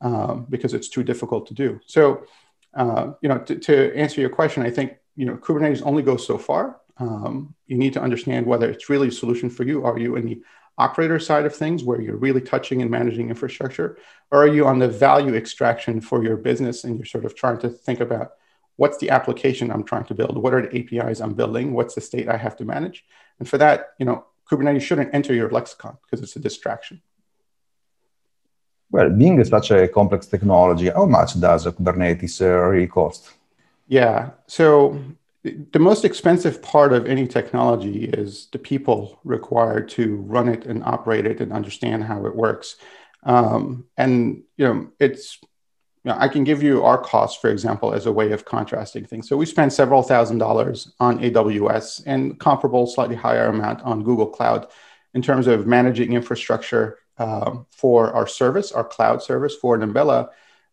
um, 0.00 0.44
because 0.50 0.74
it's 0.74 0.88
too 0.88 1.04
difficult 1.04 1.46
to 1.46 1.54
do. 1.54 1.78
So, 1.86 2.24
uh, 2.74 3.12
you 3.20 3.28
know, 3.28 3.38
to, 3.38 3.54
to, 3.60 3.94
answer 3.96 4.20
your 4.20 4.30
question, 4.30 4.64
I 4.64 4.70
think 4.70 4.96
you 5.14 5.26
know 5.26 5.36
Kubernetes 5.36 5.86
only 5.86 6.02
goes 6.02 6.26
so 6.26 6.38
far. 6.38 6.80
Um, 6.96 7.54
you 7.68 7.78
need 7.78 7.92
to 7.92 8.02
understand 8.02 8.46
whether 8.46 8.68
it's 8.68 8.90
really 8.90 9.08
a 9.08 9.12
solution 9.12 9.48
for 9.48 9.62
you. 9.62 9.84
Are 9.84 9.96
you 9.96 10.16
in 10.16 10.26
the 10.26 10.42
operator 10.76 11.20
side 11.20 11.46
of 11.46 11.54
things 11.54 11.84
where 11.84 12.00
you're 12.00 12.16
really 12.16 12.40
touching 12.40 12.82
and 12.82 12.90
managing 12.90 13.28
infrastructure? 13.28 13.96
Or 14.32 14.42
are 14.42 14.48
you 14.48 14.66
on 14.66 14.80
the 14.80 14.88
value 14.88 15.36
extraction 15.36 16.00
for 16.00 16.24
your 16.24 16.36
business 16.36 16.82
and 16.82 16.96
you're 16.96 17.06
sort 17.06 17.26
of 17.26 17.36
trying 17.36 17.58
to 17.58 17.68
think 17.68 18.00
about 18.00 18.32
what's 18.78 18.98
the 18.98 19.10
application 19.10 19.70
I'm 19.70 19.84
trying 19.84 20.04
to 20.04 20.14
build? 20.14 20.38
What 20.38 20.54
are 20.54 20.62
the 20.62 20.74
APIs 20.78 21.20
I'm 21.20 21.34
building? 21.34 21.74
What's 21.74 21.94
the 21.94 22.00
state 22.00 22.28
I 22.28 22.36
have 22.36 22.56
to 22.56 22.64
manage? 22.64 23.04
And 23.38 23.46
for 23.48 23.58
that, 23.58 23.78
you 23.98 24.06
know, 24.06 24.24
Kubernetes 24.48 24.82
shouldn't 24.82 25.12
enter 25.12 25.34
your 25.34 25.50
lexicon 25.50 25.98
because 26.02 26.22
it's 26.22 26.36
a 26.36 26.38
distraction. 26.38 27.02
Well, 28.90 29.10
being 29.10 29.44
such 29.44 29.70
a 29.72 29.88
complex 29.88 30.26
technology, 30.26 30.88
how 30.88 31.06
much 31.06 31.38
does 31.38 31.66
Kubernetes 31.66 32.40
uh, 32.40 32.68
really 32.68 32.86
cost? 32.86 33.30
Yeah, 33.88 34.30
so 34.46 34.98
the 35.42 35.78
most 35.78 36.04
expensive 36.04 36.62
part 36.62 36.92
of 36.92 37.06
any 37.06 37.26
technology 37.26 38.04
is 38.04 38.46
the 38.52 38.58
people 38.58 39.18
required 39.24 39.88
to 39.90 40.16
run 40.16 40.48
it 40.48 40.66
and 40.66 40.84
operate 40.84 41.26
it 41.26 41.40
and 41.40 41.52
understand 41.52 42.04
how 42.04 42.26
it 42.26 42.34
works. 42.34 42.76
Um, 43.24 43.86
and 43.96 44.42
you 44.56 44.64
know, 44.66 44.88
it's 45.00 45.38
you 46.04 46.10
know, 46.10 46.16
I 46.18 46.28
can 46.28 46.44
give 46.44 46.62
you 46.62 46.84
our 46.84 46.98
costs, 46.98 47.40
for 47.40 47.50
example, 47.50 47.92
as 47.92 48.06
a 48.06 48.12
way 48.12 48.32
of 48.32 48.44
contrasting 48.44 49.04
things. 49.04 49.28
So 49.28 49.36
we 49.36 49.46
spend 49.46 49.72
several 49.72 50.02
thousand 50.02 50.38
dollars 50.38 50.92
on 51.00 51.18
AWS 51.18 52.02
and 52.06 52.38
comparable, 52.38 52.86
slightly 52.86 53.16
higher 53.16 53.46
amount 53.46 53.82
on 53.82 54.04
Google 54.04 54.28
Cloud 54.28 54.68
in 55.14 55.22
terms 55.22 55.46
of 55.46 55.66
managing 55.66 56.12
infrastructure 56.12 56.98
um, 57.18 57.66
for 57.70 58.12
our 58.12 58.26
service, 58.26 58.70
our 58.72 58.84
cloud 58.84 59.22
service 59.22 59.56
for 59.56 59.76
Nimbella, 59.76 60.28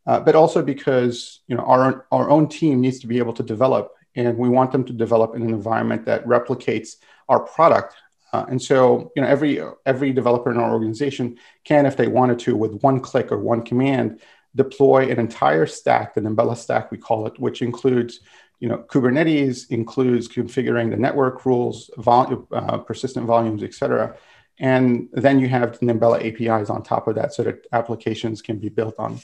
uh, 0.06 0.20
but 0.20 0.36
also 0.36 0.62
because 0.62 1.42
you 1.48 1.56
know 1.56 1.64
our 1.64 2.06
our 2.12 2.30
own 2.30 2.48
team 2.48 2.82
needs 2.82 3.00
to 3.00 3.08
be 3.08 3.18
able 3.18 3.34
to 3.34 3.44
develop 3.44 3.92
and 4.16 4.38
we 4.38 4.50
want 4.50 4.72
them 4.72 4.84
to 4.86 4.94
develop 4.94 5.36
in 5.36 5.42
an 5.42 5.50
environment 5.50 6.06
that 6.06 6.26
replicates 6.26 6.96
our 7.28 7.40
product. 7.40 7.96
Uh, 8.34 8.46
and 8.50 8.62
so, 8.62 9.12
you 9.16 9.22
know, 9.22 9.28
every 9.28 9.62
every 9.86 10.12
developer 10.12 10.52
in 10.52 10.58
our 10.58 10.72
organization 10.74 11.38
can, 11.64 11.86
if 11.86 11.96
they 11.98 12.08
wanted 12.08 12.40
to, 12.40 12.56
with 12.56 12.82
one 12.82 13.00
click 13.00 13.32
or 13.32 13.40
one 13.40 13.62
command, 13.62 14.20
deploy 14.56 15.10
an 15.10 15.20
entire 15.20 15.66
stack, 15.66 16.14
the 16.14 16.22
Nimbella 16.22 16.58
stack 16.58 16.92
we 16.92 16.98
call 16.98 17.28
it, 17.28 17.40
which 17.40 17.62
includes, 17.62 18.22
you 18.60 18.70
know, 18.70 18.86
Kubernetes, 18.90 19.70
includes 19.70 20.28
configuring 20.28 20.90
the 20.90 20.98
network 20.98 21.46
rules, 21.46 21.92
vol- 21.98 22.48
uh, 22.52 22.78
persistent 22.80 23.26
volumes, 23.26 23.64
et 23.64 23.74
cetera. 23.74 24.16
And 24.58 25.10
then 25.12 25.40
you 25.40 25.50
have 25.50 25.80
Nimbella 25.80 26.24
APIs 26.24 26.70
on 26.70 26.82
top 26.82 27.08
of 27.08 27.16
that, 27.16 27.34
so 27.34 27.44
that 27.44 27.68
applications 27.74 28.42
can 28.42 28.58
be 28.58 28.70
built 28.70 28.96
on. 28.98 29.20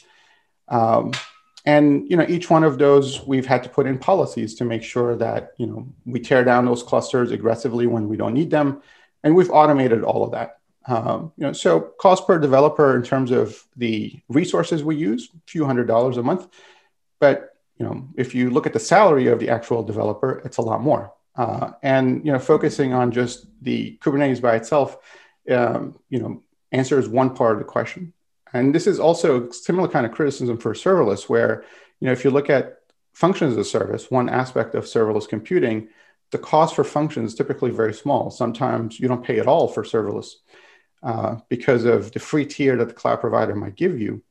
Um, 0.67 1.13
and 1.65 2.09
you 2.09 2.17
know 2.17 2.25
each 2.27 2.49
one 2.49 2.63
of 2.63 2.77
those 2.77 3.25
we've 3.25 3.45
had 3.45 3.63
to 3.63 3.69
put 3.69 3.85
in 3.85 3.97
policies 3.97 4.55
to 4.55 4.65
make 4.65 4.83
sure 4.83 5.15
that 5.15 5.51
you 5.57 5.67
know 5.67 5.87
we 6.05 6.19
tear 6.19 6.43
down 6.43 6.65
those 6.65 6.83
clusters 6.83 7.31
aggressively 7.31 7.87
when 7.87 8.07
we 8.09 8.17
don't 8.17 8.33
need 8.33 8.49
them 8.49 8.81
and 9.23 9.35
we've 9.35 9.51
automated 9.51 10.03
all 10.03 10.23
of 10.23 10.31
that 10.31 10.60
um, 10.87 11.31
you 11.37 11.45
know 11.45 11.53
so 11.53 11.79
cost 11.79 12.25
per 12.25 12.39
developer 12.39 12.95
in 12.95 13.03
terms 13.03 13.31
of 13.31 13.63
the 13.75 14.19
resources 14.29 14.83
we 14.83 14.95
use 14.95 15.29
a 15.35 15.39
few 15.45 15.65
hundred 15.65 15.87
dollars 15.87 16.17
a 16.17 16.23
month. 16.23 16.47
But 17.19 17.55
you 17.77 17.85
know 17.85 18.07
if 18.15 18.33
you 18.33 18.49
look 18.49 18.65
at 18.65 18.73
the 18.73 18.79
salary 18.79 19.27
of 19.27 19.39
the 19.39 19.49
actual 19.49 19.83
developer 19.83 20.41
it's 20.45 20.57
a 20.57 20.61
lot 20.61 20.81
more. 20.81 21.13
Uh, 21.35 21.71
and 21.81 22.25
you 22.25 22.31
know 22.31 22.39
focusing 22.39 22.93
on 22.93 23.11
just 23.11 23.47
the 23.61 23.97
kubernetes 24.01 24.41
by 24.41 24.55
itself 24.55 24.97
um, 25.49 25.97
you 26.09 26.19
know 26.19 26.43
answers 26.71 27.07
one 27.07 27.35
part 27.35 27.53
of 27.53 27.59
the 27.59 27.65
question. 27.65 28.13
And 28.53 28.75
this 28.75 28.87
is 28.87 28.99
also 28.99 29.47
a 29.47 29.53
similar 29.53 29.87
kind 29.87 30.05
of 30.05 30.11
criticism 30.11 30.57
for 30.57 30.73
serverless, 30.73 31.29
where 31.29 31.63
you 31.99 32.07
know 32.07 32.11
if 32.11 32.23
you 32.23 32.31
look 32.31 32.49
at 32.49 32.79
functions 33.13 33.53
as 33.53 33.57
a 33.57 33.69
service, 33.69 34.09
one 34.09 34.29
aspect 34.29 34.75
of 34.75 34.85
serverless 34.85 35.27
computing, 35.27 35.89
the 36.31 36.37
cost 36.37 36.75
for 36.75 36.83
functions 36.83 37.31
is 37.31 37.37
typically 37.37 37.71
very 37.71 37.93
small. 37.93 38.31
Sometimes 38.31 38.99
you 38.99 39.07
don't 39.07 39.23
pay 39.23 39.39
at 39.39 39.47
all 39.47 39.67
for 39.67 39.83
serverless 39.83 40.35
uh, 41.03 41.37
because 41.49 41.85
of 41.85 42.11
the 42.11 42.19
free 42.19 42.45
tier 42.45 42.75
that 42.77 42.87
the 42.89 42.93
cloud 42.93 43.19
provider 43.21 43.55
might 43.55 43.75
give 43.75 43.99
you. 43.99 44.21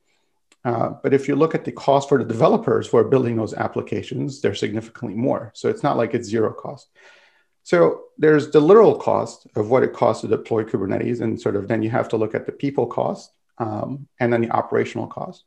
Uh, 0.64 0.90
but 1.02 1.14
if 1.14 1.26
you 1.26 1.34
look 1.34 1.54
at 1.54 1.64
the 1.64 1.72
cost 1.72 2.08
for 2.08 2.18
the 2.18 2.24
developers 2.24 2.88
who 2.88 2.98
are 2.98 3.04
building 3.04 3.36
those 3.36 3.54
applications, 3.54 4.40
they're 4.40 4.54
significantly 4.54 5.16
more. 5.16 5.52
So 5.54 5.68
it's 5.68 5.82
not 5.82 5.96
like 5.96 6.14
it's 6.14 6.28
zero 6.28 6.52
cost. 6.52 6.88
So 7.62 8.04
there's 8.18 8.50
the 8.50 8.60
literal 8.60 8.96
cost 8.96 9.46
of 9.56 9.70
what 9.70 9.82
it 9.82 9.92
costs 9.92 10.22
to 10.22 10.28
deploy 10.28 10.64
Kubernetes, 10.64 11.20
and 11.20 11.40
sort 11.40 11.56
of 11.56 11.68
then 11.68 11.82
you 11.82 11.90
have 11.90 12.08
to 12.10 12.16
look 12.16 12.34
at 12.34 12.46
the 12.46 12.52
people 12.52 12.86
cost 12.86 13.32
um, 13.58 14.06
and 14.18 14.32
then 14.32 14.40
the 14.40 14.50
operational 14.50 15.06
cost. 15.06 15.44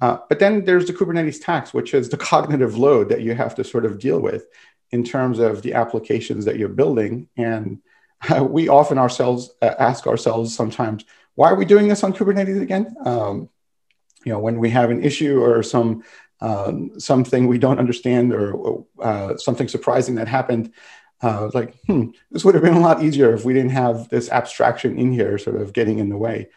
Uh, 0.00 0.18
but 0.28 0.40
then 0.40 0.64
there's 0.64 0.86
the 0.86 0.92
Kubernetes 0.92 1.44
tax, 1.44 1.72
which 1.72 1.94
is 1.94 2.08
the 2.08 2.16
cognitive 2.32 2.76
load 2.76 3.08
that 3.08 3.22
you 3.22 3.34
have 3.34 3.54
to 3.56 3.64
sort 3.64 3.84
of 3.84 3.98
deal 3.98 4.20
with 4.20 4.46
in 4.90 5.04
terms 5.04 5.38
of 5.38 5.62
the 5.62 5.74
applications 5.74 6.44
that 6.44 6.58
you're 6.58 6.68
building. 6.68 7.28
And 7.36 7.80
we 8.40 8.68
often 8.68 8.98
ourselves 8.98 9.50
uh, 9.62 9.74
ask 9.78 10.06
ourselves 10.06 10.54
sometimes, 10.54 11.04
why 11.34 11.50
are 11.50 11.56
we 11.56 11.64
doing 11.64 11.88
this 11.88 12.04
on 12.04 12.12
Kubernetes 12.12 12.60
again? 12.60 12.94
Um, 13.04 13.48
you 14.24 14.32
know, 14.32 14.38
when 14.38 14.58
we 14.58 14.70
have 14.70 14.90
an 14.90 15.02
issue 15.02 15.42
or 15.42 15.62
some 15.62 16.04
um, 16.40 16.98
something 16.98 17.46
we 17.46 17.58
don't 17.58 17.78
understand 17.78 18.32
or 18.32 18.84
uh, 19.00 19.36
something 19.36 19.68
surprising 19.68 20.16
that 20.16 20.28
happened, 20.28 20.72
uh, 21.22 21.50
like, 21.54 21.74
hmm, 21.86 22.08
this 22.30 22.44
would 22.44 22.54
have 22.54 22.62
been 22.62 22.74
a 22.74 22.80
lot 22.80 23.02
easier 23.02 23.32
if 23.32 23.44
we 23.44 23.54
didn't 23.54 23.70
have 23.70 24.08
this 24.10 24.30
abstraction 24.30 24.98
in 24.98 25.12
here, 25.12 25.38
sort 25.38 25.60
of 25.60 25.72
getting 25.72 25.98
in 25.98 26.10
the 26.10 26.16
way. 26.16 26.48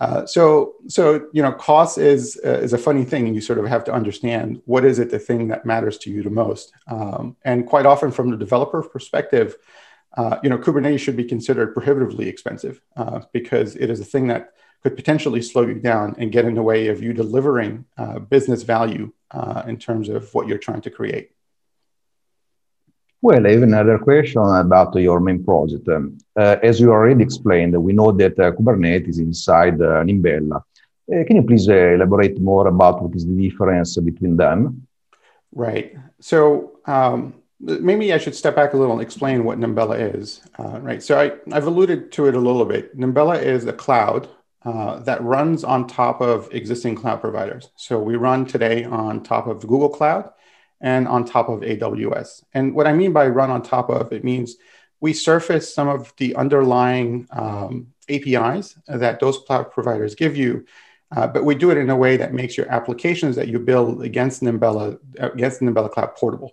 Uh, 0.00 0.26
so, 0.26 0.74
so 0.88 1.28
you 1.32 1.42
know, 1.42 1.52
cost 1.52 1.98
is 1.98 2.40
uh, 2.44 2.58
is 2.58 2.72
a 2.72 2.78
funny 2.78 3.04
thing, 3.04 3.26
and 3.26 3.34
you 3.34 3.40
sort 3.40 3.58
of 3.58 3.66
have 3.66 3.84
to 3.84 3.92
understand 3.92 4.60
what 4.64 4.84
is 4.84 4.98
it 4.98 5.10
the 5.10 5.18
thing 5.18 5.48
that 5.48 5.66
matters 5.66 5.98
to 5.98 6.10
you 6.10 6.22
the 6.22 6.30
most. 6.30 6.72
Um, 6.88 7.36
and 7.44 7.66
quite 7.66 7.86
often, 7.86 8.10
from 8.10 8.30
the 8.30 8.36
developer 8.36 8.82
perspective, 8.82 9.56
uh, 10.16 10.38
you 10.42 10.48
know, 10.48 10.58
Kubernetes 10.58 11.00
should 11.00 11.16
be 11.16 11.24
considered 11.24 11.74
prohibitively 11.74 12.28
expensive 12.28 12.80
uh, 12.96 13.20
because 13.32 13.76
it 13.76 13.90
is 13.90 14.00
a 14.00 14.04
thing 14.04 14.28
that 14.28 14.52
could 14.82 14.96
potentially 14.96 15.42
slow 15.42 15.66
you 15.66 15.74
down 15.74 16.14
and 16.18 16.30
get 16.30 16.44
in 16.44 16.54
the 16.54 16.62
way 16.62 16.88
of 16.88 17.02
you 17.02 17.12
delivering 17.12 17.84
uh, 17.96 18.18
business 18.18 18.62
value 18.62 19.12
in 19.66 19.76
terms 19.76 20.08
of 20.08 20.32
what 20.32 20.46
you're 20.46 20.58
trying 20.58 20.80
to 20.80 20.90
create. 20.90 21.34
Well, 23.24 23.46
I 23.46 23.52
have 23.52 23.62
another 23.62 23.98
question 23.98 24.42
about 24.42 24.94
your 24.96 25.18
main 25.18 25.42
project. 25.42 25.88
Um, 25.88 26.18
uh, 26.36 26.56
as 26.62 26.78
you 26.78 26.92
already 26.92 27.22
explained, 27.22 27.74
we 27.82 27.94
know 27.94 28.12
that 28.12 28.38
uh, 28.38 28.52
Kubernetes 28.52 29.08
is 29.08 29.18
inside 29.18 29.80
uh, 29.80 30.04
Nimbella. 30.04 30.56
Uh, 30.56 31.24
can 31.26 31.36
you 31.36 31.42
please 31.42 31.66
uh, 31.66 31.94
elaborate 31.94 32.38
more 32.38 32.66
about 32.66 33.02
what 33.02 33.16
is 33.16 33.24
the 33.26 33.32
difference 33.32 33.96
between 33.96 34.36
them? 34.36 34.86
Right. 35.52 35.96
So 36.20 36.80
um, 36.84 37.32
maybe 37.64 38.12
I 38.12 38.18
should 38.18 38.34
step 38.34 38.56
back 38.56 38.72
a 38.72 38.76
little 38.76 38.92
and 38.92 39.02
explain 39.02 39.44
what 39.44 39.58
Nimbella 39.58 40.14
is. 40.16 40.42
Uh, 40.58 40.80
right. 40.80 41.02
So 41.02 41.18
I, 41.18 41.54
have 41.54 41.66
alluded 41.66 42.12
to 42.12 42.26
it 42.26 42.34
a 42.34 42.40
little 42.40 42.64
bit. 42.64 42.96
Nimbella 42.96 43.42
is 43.42 43.64
a 43.66 43.72
cloud 43.72 44.28
that 44.64 45.22
runs 45.22 45.64
on 45.64 45.86
top 45.86 46.20
of 46.20 46.48
existing 46.52 46.94
cloud 46.94 47.20
providers. 47.20 47.70
So 47.76 47.98
we 47.98 48.16
run 48.16 48.46
today 48.46 48.84
on 48.84 49.22
top 49.22 49.46
of 49.46 49.60
Google 49.60 49.90
Cloud 49.90 50.30
and 50.80 51.08
on 51.08 51.24
top 51.24 51.48
of 51.48 51.60
AWS. 51.60 52.44
And 52.52 52.74
what 52.74 52.86
I 52.86 52.92
mean 52.92 53.12
by 53.12 53.26
run 53.26 53.50
on 53.50 53.62
top 53.62 53.88
of, 53.90 54.12
it 54.12 54.24
means 54.24 54.56
we 55.00 55.12
surface 55.12 55.74
some 55.74 55.88
of 55.88 56.12
the 56.16 56.34
underlying 56.36 57.26
um, 57.30 57.88
APIs 58.08 58.78
that 58.86 59.20
those 59.20 59.38
cloud 59.38 59.70
providers 59.70 60.14
give 60.14 60.36
you, 60.36 60.66
uh, 61.14 61.26
but 61.26 61.44
we 61.44 61.54
do 61.54 61.70
it 61.70 61.78
in 61.78 61.90
a 61.90 61.96
way 61.96 62.16
that 62.16 62.34
makes 62.34 62.56
your 62.56 62.70
applications 62.70 63.36
that 63.36 63.48
you 63.48 63.58
build 63.58 64.02
against 64.02 64.42
Nimbella, 64.42 64.98
against 65.18 65.60
Nimbella 65.60 65.90
Cloud 65.90 66.16
portable. 66.16 66.52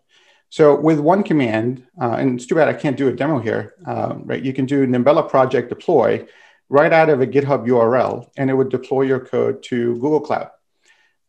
So 0.51 0.77
with 0.77 0.99
one 0.99 1.23
command, 1.23 1.87
uh, 1.99 2.17
and 2.19 2.35
it's 2.35 2.45
too 2.45 2.55
bad 2.55 2.67
I 2.67 2.73
can't 2.73 2.97
do 2.97 3.07
a 3.07 3.13
demo 3.13 3.39
here, 3.39 3.73
um, 3.85 4.23
right? 4.25 4.43
You 4.43 4.51
can 4.51 4.65
do 4.65 4.85
Nimbella 4.85 5.27
project 5.29 5.69
deploy 5.69 6.27
right 6.67 6.91
out 6.91 7.09
of 7.09 7.21
a 7.21 7.25
GitHub 7.25 7.65
URL, 7.65 8.29
and 8.35 8.49
it 8.49 8.53
would 8.53 8.67
deploy 8.67 9.03
your 9.03 9.21
code 9.21 9.63
to 9.63 9.93
Google 9.95 10.19
Cloud. 10.19 10.49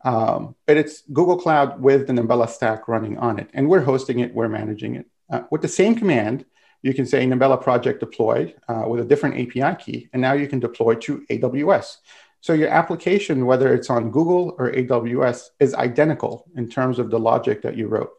Um, 0.04 0.56
but 0.66 0.76
it's 0.76 1.02
Google 1.12 1.38
Cloud 1.38 1.80
with 1.80 2.08
the 2.08 2.12
Nimbella 2.12 2.48
stack 2.48 2.88
running 2.88 3.16
on 3.16 3.38
it. 3.38 3.48
And 3.54 3.68
we're 3.68 3.82
hosting 3.82 4.18
it, 4.18 4.34
we're 4.34 4.48
managing 4.48 4.96
it. 4.96 5.06
Uh, 5.30 5.42
with 5.52 5.62
the 5.62 5.68
same 5.68 5.94
command, 5.94 6.44
you 6.82 6.92
can 6.92 7.06
say 7.06 7.24
Nimbella 7.24 7.62
project 7.62 8.00
deploy 8.00 8.52
uh, 8.68 8.86
with 8.88 8.98
a 8.98 9.04
different 9.04 9.36
API 9.36 9.80
key, 9.80 10.08
and 10.12 10.20
now 10.20 10.32
you 10.32 10.48
can 10.48 10.58
deploy 10.58 10.96
to 10.96 11.24
AWS. 11.30 11.98
So 12.40 12.54
your 12.54 12.70
application, 12.70 13.46
whether 13.46 13.72
it's 13.72 13.88
on 13.88 14.10
Google 14.10 14.56
or 14.58 14.72
AWS, 14.72 15.50
is 15.60 15.74
identical 15.74 16.50
in 16.56 16.68
terms 16.68 16.98
of 16.98 17.08
the 17.08 17.20
logic 17.20 17.62
that 17.62 17.76
you 17.76 17.86
wrote. 17.86 18.10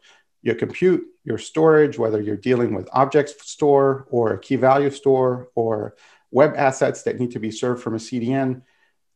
Your 0.44 0.54
compute, 0.54 1.04
your 1.24 1.38
storage, 1.38 1.98
whether 1.98 2.20
you're 2.20 2.36
dealing 2.36 2.74
with 2.74 2.88
objects 2.92 3.34
store 3.50 4.06
or 4.10 4.34
a 4.34 4.38
key 4.38 4.56
value 4.56 4.90
store 4.90 5.48
or 5.54 5.96
web 6.30 6.52
assets 6.54 7.02
that 7.04 7.18
need 7.18 7.32
to 7.32 7.40
be 7.40 7.50
served 7.50 7.82
from 7.82 7.94
a 7.94 7.98
CDN, 7.98 8.62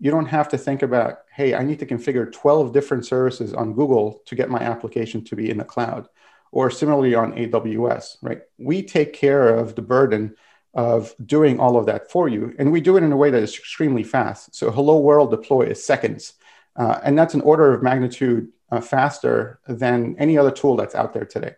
you 0.01 0.11
don't 0.11 0.27
have 0.27 0.49
to 0.49 0.59
think 0.59 0.83
about, 0.83 1.19
hey, 1.33 1.55
I 1.55 1.64
need 1.64 1.81
to 1.81 1.87
configure 1.87 2.33
12 2.33 2.73
different 2.73 3.05
services 3.05 3.53
on 3.53 3.75
Google 3.75 4.23
to 4.27 4.35
get 4.35 4.49
my 4.49 4.61
application 4.61 5.23
to 5.25 5.37
be 5.37 5.51
in 5.51 5.59
the 5.59 5.64
cloud. 5.64 6.09
Or 6.51 6.71
similarly 6.71 7.14
on 7.14 7.35
AWS, 7.35 8.17
right? 8.23 8.41
We 8.57 8.83
take 8.83 9.12
care 9.12 9.55
of 9.55 9.75
the 9.75 9.83
burden 9.83 10.35
of 10.73 11.14
doing 11.27 11.61
all 11.61 11.77
of 11.77 11.87
that 11.87 12.11
for 12.11 12.27
you. 12.27 12.55
And 12.59 12.73
we 12.73 12.81
do 12.81 12.97
it 12.97 13.03
in 13.03 13.12
a 13.12 13.17
way 13.17 13.31
that 13.31 13.43
is 13.43 13.55
extremely 13.55 14.03
fast. 14.03 14.55
So 14.55 14.71
hello 14.71 14.99
world 14.99 15.31
deploy 15.31 15.64
is 15.64 15.85
seconds. 15.85 16.35
Uh, 16.75 17.01
and 17.03 17.19
that's 17.19 17.35
an 17.35 17.43
order 17.43 17.75
of 17.75 17.83
magnitude 17.83 18.49
uh, 18.71 18.81
faster 18.81 19.61
than 19.67 20.17
any 20.19 20.37
other 20.39 20.51
tool 20.51 20.77
that's 20.77 20.95
out 20.95 21.13
there 21.13 21.25
today. 21.25 21.55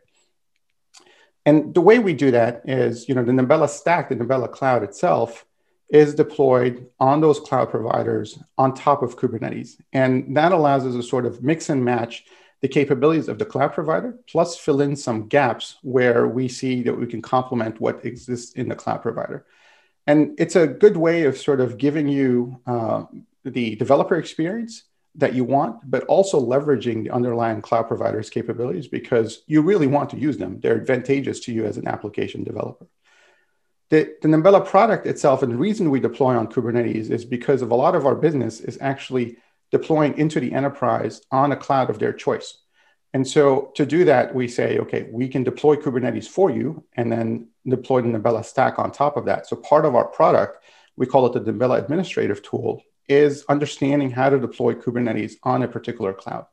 And 1.46 1.74
the 1.74 1.80
way 1.80 1.98
we 1.98 2.14
do 2.14 2.30
that 2.32 2.62
is, 2.64 3.08
you 3.08 3.14
know, 3.14 3.24
the 3.24 3.32
Nimbella 3.32 3.68
stack, 3.68 4.08
the 4.08 4.16
Nimbella 4.16 4.50
cloud 4.50 4.82
itself, 4.82 5.46
is 5.88 6.14
deployed 6.14 6.86
on 7.00 7.20
those 7.20 7.40
cloud 7.40 7.70
providers 7.70 8.38
on 8.56 8.74
top 8.74 9.02
of 9.02 9.16
Kubernetes. 9.16 9.80
And 9.92 10.36
that 10.36 10.52
allows 10.52 10.86
us 10.86 10.94
to 10.94 11.02
sort 11.02 11.26
of 11.26 11.42
mix 11.42 11.68
and 11.68 11.84
match 11.84 12.24
the 12.60 12.68
capabilities 12.68 13.28
of 13.28 13.38
the 13.38 13.46
cloud 13.46 13.72
provider, 13.72 14.18
plus 14.28 14.56
fill 14.56 14.82
in 14.82 14.94
some 14.94 15.26
gaps 15.28 15.78
where 15.82 16.28
we 16.28 16.46
see 16.46 16.82
that 16.82 16.94
we 16.94 17.06
can 17.06 17.22
complement 17.22 17.80
what 17.80 18.04
exists 18.04 18.52
in 18.52 18.68
the 18.68 18.74
cloud 18.74 19.00
provider. 19.02 19.46
And 20.06 20.38
it's 20.38 20.56
a 20.56 20.66
good 20.66 20.96
way 20.96 21.24
of 21.24 21.38
sort 21.38 21.60
of 21.60 21.78
giving 21.78 22.06
you 22.06 22.60
uh, 22.66 23.04
the 23.44 23.76
developer 23.76 24.16
experience 24.16 24.84
that 25.16 25.34
you 25.34 25.44
want, 25.44 25.78
but 25.90 26.04
also 26.04 26.40
leveraging 26.40 27.02
the 27.02 27.10
underlying 27.10 27.60
cloud 27.60 27.88
provider's 27.88 28.30
capabilities 28.30 28.86
because 28.86 29.42
you 29.46 29.60
really 29.62 29.86
want 29.86 30.10
to 30.10 30.18
use 30.18 30.38
them. 30.38 30.60
They're 30.60 30.80
advantageous 30.80 31.40
to 31.40 31.52
you 31.52 31.66
as 31.66 31.76
an 31.76 31.88
application 31.88 32.44
developer. 32.44 32.86
The, 33.90 34.14
the 34.22 34.28
Nimbella 34.28 34.64
product 34.64 35.06
itself, 35.06 35.42
and 35.42 35.52
the 35.52 35.56
reason 35.56 35.90
we 35.90 35.98
deploy 35.98 36.36
on 36.36 36.46
Kubernetes 36.46 37.10
is 37.10 37.24
because 37.24 37.60
of 37.60 37.72
a 37.72 37.74
lot 37.74 37.96
of 37.96 38.06
our 38.06 38.14
business 38.14 38.60
is 38.60 38.78
actually 38.80 39.38
deploying 39.72 40.16
into 40.16 40.38
the 40.38 40.52
enterprise 40.52 41.22
on 41.32 41.50
a 41.50 41.56
cloud 41.56 41.90
of 41.90 41.98
their 41.98 42.12
choice. 42.12 42.58
And 43.12 43.26
so 43.26 43.72
to 43.74 43.84
do 43.84 44.04
that, 44.04 44.32
we 44.32 44.46
say, 44.46 44.78
okay, 44.78 45.08
we 45.10 45.26
can 45.26 45.42
deploy 45.42 45.74
Kubernetes 45.74 46.28
for 46.28 46.50
you 46.50 46.84
and 46.96 47.10
then 47.10 47.48
deploy 47.66 48.02
the 48.02 48.08
Nimbella 48.08 48.44
stack 48.44 48.78
on 48.78 48.92
top 48.92 49.16
of 49.16 49.24
that. 49.24 49.48
So 49.48 49.56
part 49.56 49.84
of 49.84 49.96
our 49.96 50.06
product, 50.06 50.62
we 50.96 51.06
call 51.06 51.26
it 51.26 51.32
the 51.32 51.52
Nimbella 51.52 51.82
administrative 51.82 52.42
tool, 52.42 52.82
is 53.10 53.44
understanding 53.48 54.10
how 54.10 54.30
to 54.30 54.38
deploy 54.38 54.74
Kubernetes 54.74 55.34
on 55.42 55.62
a 55.62 55.68
particular 55.68 56.12
cloud. 56.12 56.46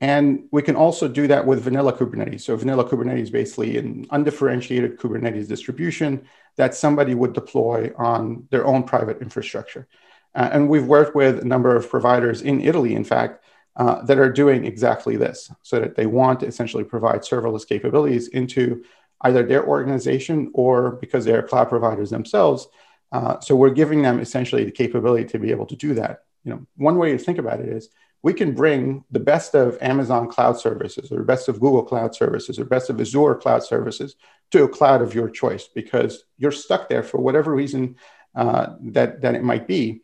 And 0.00 0.48
we 0.50 0.62
can 0.62 0.76
also 0.76 1.08
do 1.08 1.26
that 1.28 1.46
with 1.46 1.62
vanilla 1.62 1.92
Kubernetes. 1.92 2.42
So 2.42 2.56
vanilla 2.56 2.84
Kubernetes 2.84 3.32
basically 3.32 3.78
an 3.78 4.06
undifferentiated 4.10 4.98
Kubernetes 4.98 5.48
distribution 5.48 6.26
that 6.56 6.74
somebody 6.74 7.14
would 7.14 7.32
deploy 7.32 7.92
on 7.96 8.46
their 8.50 8.66
own 8.66 8.82
private 8.82 9.22
infrastructure. 9.22 9.86
Uh, 10.34 10.50
and 10.52 10.68
we've 10.68 10.86
worked 10.86 11.14
with 11.14 11.40
a 11.40 11.44
number 11.44 11.74
of 11.74 11.88
providers 11.88 12.42
in 12.42 12.60
Italy, 12.60 12.94
in 12.94 13.04
fact, 13.04 13.42
uh, 13.76 14.02
that 14.02 14.18
are 14.18 14.32
doing 14.32 14.64
exactly 14.64 15.16
this, 15.16 15.50
so 15.62 15.80
that 15.80 15.96
they 15.96 16.06
want 16.06 16.40
to 16.40 16.46
essentially 16.46 16.84
provide 16.84 17.20
serverless 17.20 17.66
capabilities 17.66 18.28
into 18.28 18.82
either 19.22 19.42
their 19.42 19.66
organization 19.66 20.50
or 20.54 20.92
because 20.92 21.24
they're 21.24 21.42
cloud 21.42 21.68
providers 21.68 22.10
themselves, 22.10 22.68
uh, 23.12 23.40
so 23.40 23.54
we're 23.54 23.70
giving 23.70 24.02
them 24.02 24.20
essentially 24.20 24.64
the 24.64 24.70
capability 24.70 25.24
to 25.24 25.38
be 25.38 25.50
able 25.50 25.66
to 25.66 25.76
do 25.76 25.94
that. 25.94 26.24
You 26.44 26.52
know, 26.52 26.66
one 26.76 26.98
way 26.98 27.12
to 27.12 27.18
think 27.18 27.38
about 27.38 27.60
it 27.60 27.68
is 27.68 27.88
we 28.22 28.32
can 28.32 28.54
bring 28.54 29.04
the 29.10 29.20
best 29.20 29.54
of 29.54 29.78
Amazon 29.80 30.28
cloud 30.28 30.58
services 30.58 31.12
or 31.12 31.22
best 31.22 31.48
of 31.48 31.60
Google 31.60 31.84
cloud 31.84 32.14
services 32.14 32.58
or 32.58 32.64
best 32.64 32.90
of 32.90 33.00
Azure 33.00 33.36
cloud 33.36 33.62
services 33.62 34.16
to 34.50 34.64
a 34.64 34.68
cloud 34.68 35.02
of 35.02 35.14
your 35.14 35.28
choice 35.28 35.68
because 35.68 36.24
you're 36.38 36.52
stuck 36.52 36.88
there 36.88 37.02
for 37.02 37.18
whatever 37.18 37.54
reason 37.54 37.96
uh, 38.34 38.74
that, 38.80 39.22
that 39.22 39.34
it 39.34 39.42
might 39.42 39.66
be. 39.66 40.02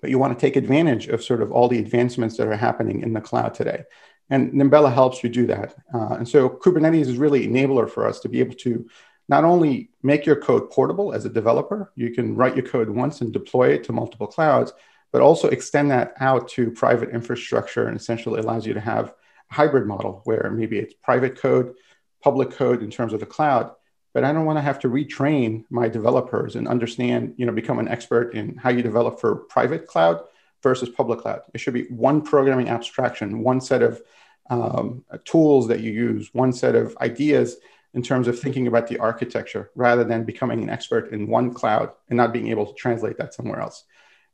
But 0.00 0.10
you 0.10 0.18
want 0.18 0.38
to 0.38 0.40
take 0.40 0.56
advantage 0.56 1.08
of 1.08 1.22
sort 1.22 1.42
of 1.42 1.52
all 1.52 1.68
the 1.68 1.78
advancements 1.78 2.36
that 2.36 2.46
are 2.46 2.56
happening 2.56 3.02
in 3.02 3.12
the 3.12 3.20
cloud 3.20 3.54
today. 3.54 3.84
And 4.30 4.52
Nimbella 4.52 4.92
helps 4.92 5.22
you 5.22 5.28
do 5.28 5.46
that. 5.48 5.74
Uh, 5.92 6.14
and 6.14 6.28
so 6.28 6.48
Kubernetes 6.48 7.08
is 7.08 7.16
really 7.16 7.44
an 7.44 7.52
enabler 7.52 7.90
for 7.90 8.06
us 8.06 8.20
to 8.20 8.28
be 8.28 8.40
able 8.40 8.54
to 8.56 8.88
not 9.30 9.44
only 9.44 9.88
make 10.02 10.26
your 10.26 10.34
code 10.34 10.70
portable 10.70 11.12
as 11.12 11.24
a 11.24 11.30
developer, 11.30 11.92
you 11.94 12.10
can 12.10 12.34
write 12.34 12.56
your 12.56 12.66
code 12.66 12.90
once 12.90 13.20
and 13.20 13.32
deploy 13.32 13.68
it 13.68 13.84
to 13.84 13.92
multiple 13.92 14.26
clouds, 14.26 14.72
but 15.12 15.22
also 15.22 15.46
extend 15.48 15.88
that 15.92 16.14
out 16.18 16.48
to 16.48 16.72
private 16.72 17.10
infrastructure 17.10 17.86
and 17.86 17.96
essentially 17.96 18.40
allows 18.40 18.66
you 18.66 18.74
to 18.74 18.80
have 18.80 19.14
a 19.50 19.54
hybrid 19.54 19.86
model 19.86 20.20
where 20.24 20.50
maybe 20.52 20.80
it's 20.80 20.94
private 20.94 21.40
code, 21.40 21.74
public 22.20 22.50
code 22.50 22.82
in 22.82 22.90
terms 22.90 23.12
of 23.12 23.20
the 23.20 23.26
cloud, 23.26 23.70
but 24.12 24.24
I 24.24 24.32
don't 24.32 24.46
want 24.46 24.58
to 24.58 24.62
have 24.62 24.80
to 24.80 24.88
retrain 24.88 25.64
my 25.70 25.88
developers 25.88 26.56
and 26.56 26.66
understand, 26.66 27.34
you 27.36 27.46
know, 27.46 27.52
become 27.52 27.78
an 27.78 27.86
expert 27.86 28.34
in 28.34 28.56
how 28.56 28.70
you 28.70 28.82
develop 28.82 29.20
for 29.20 29.36
private 29.36 29.86
cloud 29.86 30.24
versus 30.60 30.88
public 30.88 31.20
cloud. 31.20 31.42
It 31.54 31.58
should 31.58 31.74
be 31.74 31.84
one 31.84 32.22
programming 32.22 32.68
abstraction, 32.68 33.44
one 33.44 33.60
set 33.60 33.82
of 33.82 34.02
um, 34.50 35.04
tools 35.24 35.68
that 35.68 35.78
you 35.78 35.92
use, 35.92 36.30
one 36.32 36.52
set 36.52 36.74
of 36.74 36.96
ideas 37.00 37.58
in 37.94 38.02
terms 38.02 38.28
of 38.28 38.38
thinking 38.38 38.66
about 38.66 38.86
the 38.86 38.98
architecture 38.98 39.70
rather 39.74 40.04
than 40.04 40.24
becoming 40.24 40.62
an 40.62 40.70
expert 40.70 41.12
in 41.12 41.26
one 41.26 41.52
cloud 41.52 41.90
and 42.08 42.16
not 42.16 42.32
being 42.32 42.48
able 42.48 42.66
to 42.66 42.74
translate 42.74 43.18
that 43.18 43.34
somewhere 43.34 43.60
else. 43.60 43.84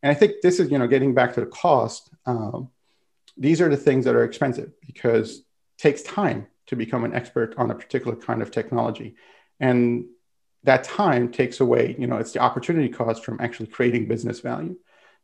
And 0.02 0.10
I 0.10 0.14
think 0.14 0.34
this 0.42 0.60
is, 0.60 0.70
you 0.70 0.78
know, 0.78 0.86
getting 0.86 1.14
back 1.14 1.34
to 1.34 1.40
the 1.40 1.46
cost. 1.46 2.10
Um, 2.26 2.70
these 3.36 3.60
are 3.60 3.68
the 3.68 3.76
things 3.76 4.04
that 4.04 4.14
are 4.14 4.24
expensive 4.24 4.72
because 4.86 5.38
it 5.38 5.44
takes 5.78 6.02
time 6.02 6.46
to 6.66 6.76
become 6.76 7.04
an 7.04 7.14
expert 7.14 7.54
on 7.56 7.70
a 7.70 7.74
particular 7.74 8.16
kind 8.16 8.42
of 8.42 8.50
technology, 8.50 9.16
and 9.60 10.06
that 10.64 10.82
time 10.84 11.30
takes 11.30 11.60
away, 11.60 11.94
you 11.96 12.08
know, 12.08 12.16
it's 12.16 12.32
the 12.32 12.40
opportunity 12.40 12.88
cost 12.88 13.24
from 13.24 13.40
actually 13.40 13.68
creating 13.68 14.08
business 14.08 14.40
value. 14.40 14.76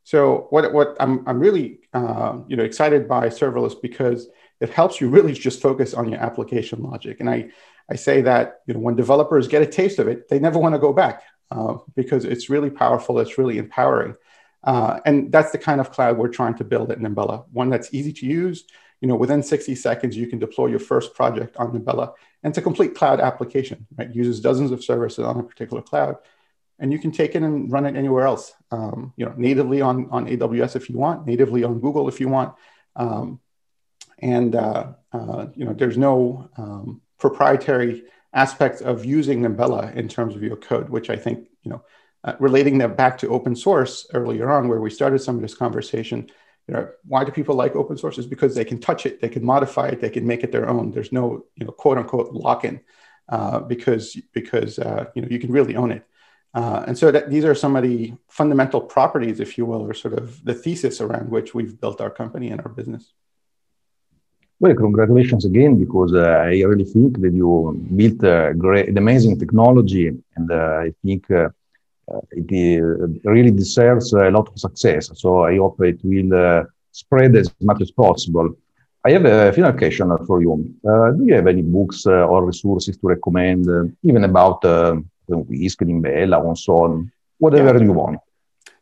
So 0.05 0.47
what 0.51 0.73
what 0.73 0.97
I'm 1.01 1.27
I'm 1.29 1.39
really 1.39 1.81
uh, 1.93 2.39
you 2.49 2.57
know 2.57 2.65
excited 2.65 3.09
by 3.09 3.29
serverless 3.29 3.81
because 3.81 4.29
it 4.63 4.71
helps 4.71 5.01
you 5.01 5.09
really 5.09 5.33
just 5.33 5.61
focus 5.61 5.93
on 5.93 6.09
your 6.09 6.21
application 6.21 6.83
logic. 6.83 7.19
And 7.19 7.29
I 7.29 7.51
I 7.91 7.97
say 7.97 8.23
that 8.23 8.61
you 8.67 8.75
know 8.75 8.81
when 8.81 8.95
developers 8.95 9.49
get 9.49 9.61
a 9.61 9.67
taste 9.67 9.99
of 9.99 10.07
it, 10.07 10.29
they 10.29 10.39
never 10.39 10.59
want 10.59 10.75
to 10.77 10.79
go 10.79 10.93
back 10.93 11.25
uh, 11.51 11.79
because 11.97 12.25
it's 12.25 12.49
really 12.49 12.71
powerful. 12.71 13.19
It's 13.19 13.37
really 13.39 13.59
empowering, 13.59 14.15
uh, 14.63 15.01
and 15.05 15.33
that's 15.33 15.51
the 15.51 15.59
kind 15.59 15.81
of 15.81 15.91
cloud 15.91 16.17
we're 16.17 16.29
trying 16.29 16.55
to 16.59 16.65
build 16.65 16.93
at 16.93 17.01
Nimbella. 17.01 17.45
One 17.53 17.71
that's 17.71 17.93
easy 17.93 18.13
to 18.15 18.27
use. 18.27 18.65
You 19.01 19.09
know, 19.09 19.17
within 19.17 19.43
60 19.43 19.75
seconds, 19.75 20.17
you 20.17 20.29
can 20.29 20.39
deploy 20.39 20.69
your 20.69 20.79
first 20.79 21.13
project 21.15 21.57
on 21.57 21.73
Nimbella, 21.73 22.15
and 22.45 22.53
it's 22.53 22.59
a 22.59 22.63
complete 22.63 22.95
cloud 22.95 23.19
application. 23.19 23.89
Right, 23.99 24.15
uses 24.15 24.41
dozens 24.41 24.71
of 24.71 24.85
services 24.85 25.25
on 25.25 25.41
a 25.41 25.43
particular 25.43 25.83
cloud, 25.83 26.19
and 26.79 26.93
you 26.93 27.01
can 27.01 27.11
take 27.11 27.35
it 27.35 27.43
and 27.43 27.73
run 27.73 27.85
it 27.85 27.97
anywhere 27.97 28.27
else. 28.27 28.55
Um, 28.71 29.13
you 29.17 29.27
know, 29.27 29.35
natively 29.37 29.81
on 29.81 30.09
on 30.11 30.27
AWS 30.29 30.77
if 30.77 30.89
you 30.89 30.99
want, 30.99 31.27
natively 31.27 31.65
on 31.65 31.81
Google 31.81 32.09
if 32.09 32.21
you 32.21 32.29
want. 32.29 32.55
Um, 32.95 33.41
and 34.23 34.55
uh, 34.55 34.93
uh, 35.13 35.47
you 35.55 35.65
know, 35.65 35.75
there's 35.75 35.99
no 35.99 36.49
um, 36.57 37.03
proprietary 37.19 38.05
aspects 38.33 38.81
of 38.81 39.05
using 39.05 39.43
Nimbella 39.43 39.95
in 39.95 40.09
terms 40.09 40.35
of 40.35 40.43
your 40.43 40.57
code, 40.57 40.89
which 40.89 41.11
I 41.11 41.17
think, 41.17 41.49
you 41.63 41.71
know, 41.73 41.83
uh, 42.25 42.35
relating 42.39 42.79
that 42.79 42.97
back 42.97 43.19
to 43.19 43.29
open 43.29 43.55
source 43.57 44.07
earlier 44.15 44.51
on, 44.51 44.69
where 44.69 44.81
we 44.81 44.91
started 44.91 45.19
some 45.19 45.35
of 45.35 45.43
this 45.43 45.55
conversation, 45.55 46.31
you 46.69 46.75
know, 46.75 46.89
why 47.05 47.25
do 47.25 47.33
people 47.33 47.57
like 47.57 47.75
open 47.75 47.99
source? 47.99 48.17
Is 48.17 48.27
because 48.27 48.55
they 48.55 48.65
can 48.65 48.81
touch 48.81 49.05
it, 49.07 49.21
they 49.21 49.29
can 49.29 49.45
modify 49.45 49.89
it, 49.89 50.01
they 50.01 50.09
can 50.09 50.25
make 50.25 50.45
it 50.45 50.53
their 50.53 50.69
own. 50.69 50.93
There's 50.93 51.11
no, 51.11 51.45
you 51.57 51.67
know, 51.67 51.73
quote 51.73 51.99
unquote 51.99 52.33
lock-in 52.33 52.81
uh, 53.29 53.59
because 53.61 54.17
because 54.33 54.79
uh, 54.79 55.07
you 55.15 55.23
know 55.23 55.29
you 55.29 55.41
can 55.41 55.51
really 55.51 55.75
own 55.75 55.91
it. 55.91 56.07
Uh, 56.55 56.85
and 56.87 56.97
so 56.97 57.11
that, 57.11 57.31
these 57.31 57.45
are 57.45 57.55
some 57.55 57.75
of 57.75 57.83
the 57.83 58.13
fundamental 58.29 58.81
properties, 58.81 59.41
if 59.41 59.59
you 59.59 59.67
will, 59.67 59.83
or 59.83 59.95
sort 59.95 60.15
of 60.15 60.45
the 60.45 60.55
thesis 60.55 61.01
around 61.01 61.31
which 61.31 61.55
we've 61.55 61.81
built 61.81 62.01
our 62.01 62.11
company 62.11 62.51
and 62.51 62.61
our 62.61 62.69
business. 62.69 63.13
Well, 64.63 64.77
congratulations 64.77 65.45
again, 65.45 65.77
because 65.77 66.15
uh, 66.15 66.21
I 66.21 66.63
really 66.63 66.85
think 66.85 67.21
that 67.21 67.33
you 67.35 67.85
built 67.97 68.23
a 68.23 68.55
great, 68.57 68.97
amazing 68.97 69.37
technology, 69.37 70.07
and 70.37 70.53
uh, 70.53 70.85
I 70.87 70.95
think 71.03 71.29
uh, 71.33 71.49
uh 72.09 72.21
it 72.31 72.81
uh, 72.81 73.29
really 73.29 73.51
deserves 73.51 74.13
a 74.13 74.31
lot 74.31 74.47
of 74.49 74.57
success. 74.67 75.11
So 75.15 75.29
I 75.51 75.57
hope 75.57 75.81
it 75.81 75.99
will 76.05 76.33
uh, 76.33 76.63
spread 76.93 77.35
as 77.35 77.53
much 77.61 77.81
as 77.83 77.91
possible. 77.91 78.55
I 79.05 79.11
have 79.11 79.25
a 79.25 79.53
final 79.53 79.73
question 79.73 80.07
for 80.29 80.41
you. 80.41 80.53
do 81.17 81.25
you 81.27 81.35
have 81.35 81.49
any 81.49 81.63
books 81.63 82.07
or 82.07 82.47
resources 82.47 82.97
to 82.99 83.09
recommend, 83.09 83.67
even 84.05 84.23
about 84.23 84.65
uh, 84.65 84.95
Whisk, 85.27 85.83
and 85.83 86.57
so 86.57 86.73
on, 86.85 87.11
whatever 87.39 87.79
yeah. 87.79 87.85
you 87.85 87.93
want? 87.93 88.21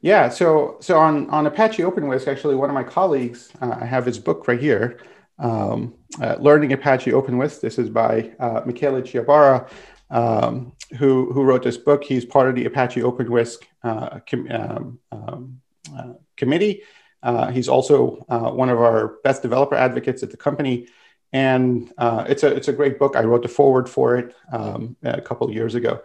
Yeah, 0.03 0.29
so 0.29 0.77
so 0.81 0.99
on 0.99 1.31
on 1.31 1.47
Apache 1.47 1.83
OpenWhisk, 1.83 2.29
actually, 2.29 2.57
one 2.57 2.69
of 2.69 2.75
my 2.75 2.85
colleagues, 2.99 3.49
I 3.63 3.87
have 3.87 4.05
his 4.05 4.19
book 4.19 4.47
right 4.47 4.61
here 4.61 4.99
um, 5.41 5.95
uh, 6.21 6.37
Learning 6.39 6.73
Apache 6.73 7.11
OpenWhisk. 7.11 7.61
This 7.61 7.79
is 7.79 7.89
by 7.89 8.31
uh, 8.39 8.63
Michele 8.65 9.03
Sciabarra, 9.03 9.69
um, 10.11 10.73
who, 10.99 11.33
who 11.33 11.43
wrote 11.43 11.63
this 11.63 11.77
book. 11.77 12.05
He's 12.05 12.25
part 12.25 12.49
of 12.49 12.55
the 12.55 12.67
Apache 12.67 13.01
OpenWhisk 13.01 13.59
uh, 13.83 14.21
com- 14.29 14.49
um, 14.51 14.99
um 15.11 15.61
uh, 15.97 16.13
committee. 16.37 16.83
Uh, 17.23 17.51
he's 17.51 17.69
also 17.69 18.25
uh, 18.29 18.51
one 18.51 18.69
of 18.69 18.79
our 18.79 19.19
best 19.25 19.43
developer 19.43 19.75
advocates 19.75 20.23
at 20.23 20.31
the 20.31 20.37
company. 20.37 20.87
And 21.33 21.93
it's, 21.99 22.43
a, 22.43 22.55
it's 22.55 22.69
a 22.69 22.73
great 22.73 22.99
book. 22.99 23.17
I 23.17 23.23
wrote 23.25 23.43
the 23.43 23.49
foreword 23.49 23.89
for 23.89 24.17
it 24.17 24.35
um, 24.53 24.97
a 25.03 25.21
couple 25.21 25.51
years 25.51 25.75
ago. 25.75 26.03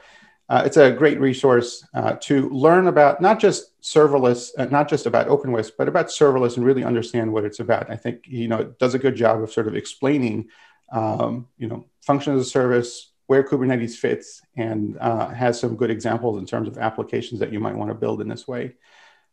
Uh, 0.47 0.61
it's 0.65 0.77
a 0.77 0.91
great 0.91 1.19
resource 1.19 1.85
uh, 1.95 2.13
to 2.21 2.49
learn 2.49 2.87
about 2.87 3.19
not 3.19 3.39
just 3.39 3.81
serverless, 3.81 4.51
uh, 4.57 4.65
not 4.65 4.87
just 4.87 5.05
about 5.07 5.27
OpenWhisk, 5.27 5.71
but 5.77 5.87
about 5.87 6.07
serverless 6.07 6.55
and 6.55 6.65
really 6.65 6.83
understand 6.83 7.33
what 7.33 7.45
it's 7.45 7.59
about. 7.59 7.89
I 7.89 7.95
think 7.95 8.25
you 8.25 8.47
know 8.47 8.57
it 8.57 8.77
does 8.77 8.93
a 8.93 8.99
good 8.99 9.15
job 9.15 9.41
of 9.41 9.51
sort 9.51 9.67
of 9.67 9.75
explaining, 9.75 10.49
um, 10.91 11.47
you 11.57 11.67
know, 11.67 11.85
function 12.01 12.35
as 12.35 12.41
a 12.41 12.49
service, 12.49 13.11
where 13.25 13.43
Kubernetes 13.43 13.95
fits, 13.95 14.43
and 14.55 14.97
uh, 14.99 15.29
has 15.29 15.59
some 15.59 15.75
good 15.75 15.89
examples 15.89 16.37
in 16.37 16.45
terms 16.45 16.67
of 16.67 16.77
applications 16.77 17.39
that 17.39 17.51
you 17.51 17.59
might 17.59 17.75
want 17.75 17.89
to 17.89 17.95
build 17.95 18.21
in 18.21 18.27
this 18.27 18.47
way. 18.47 18.75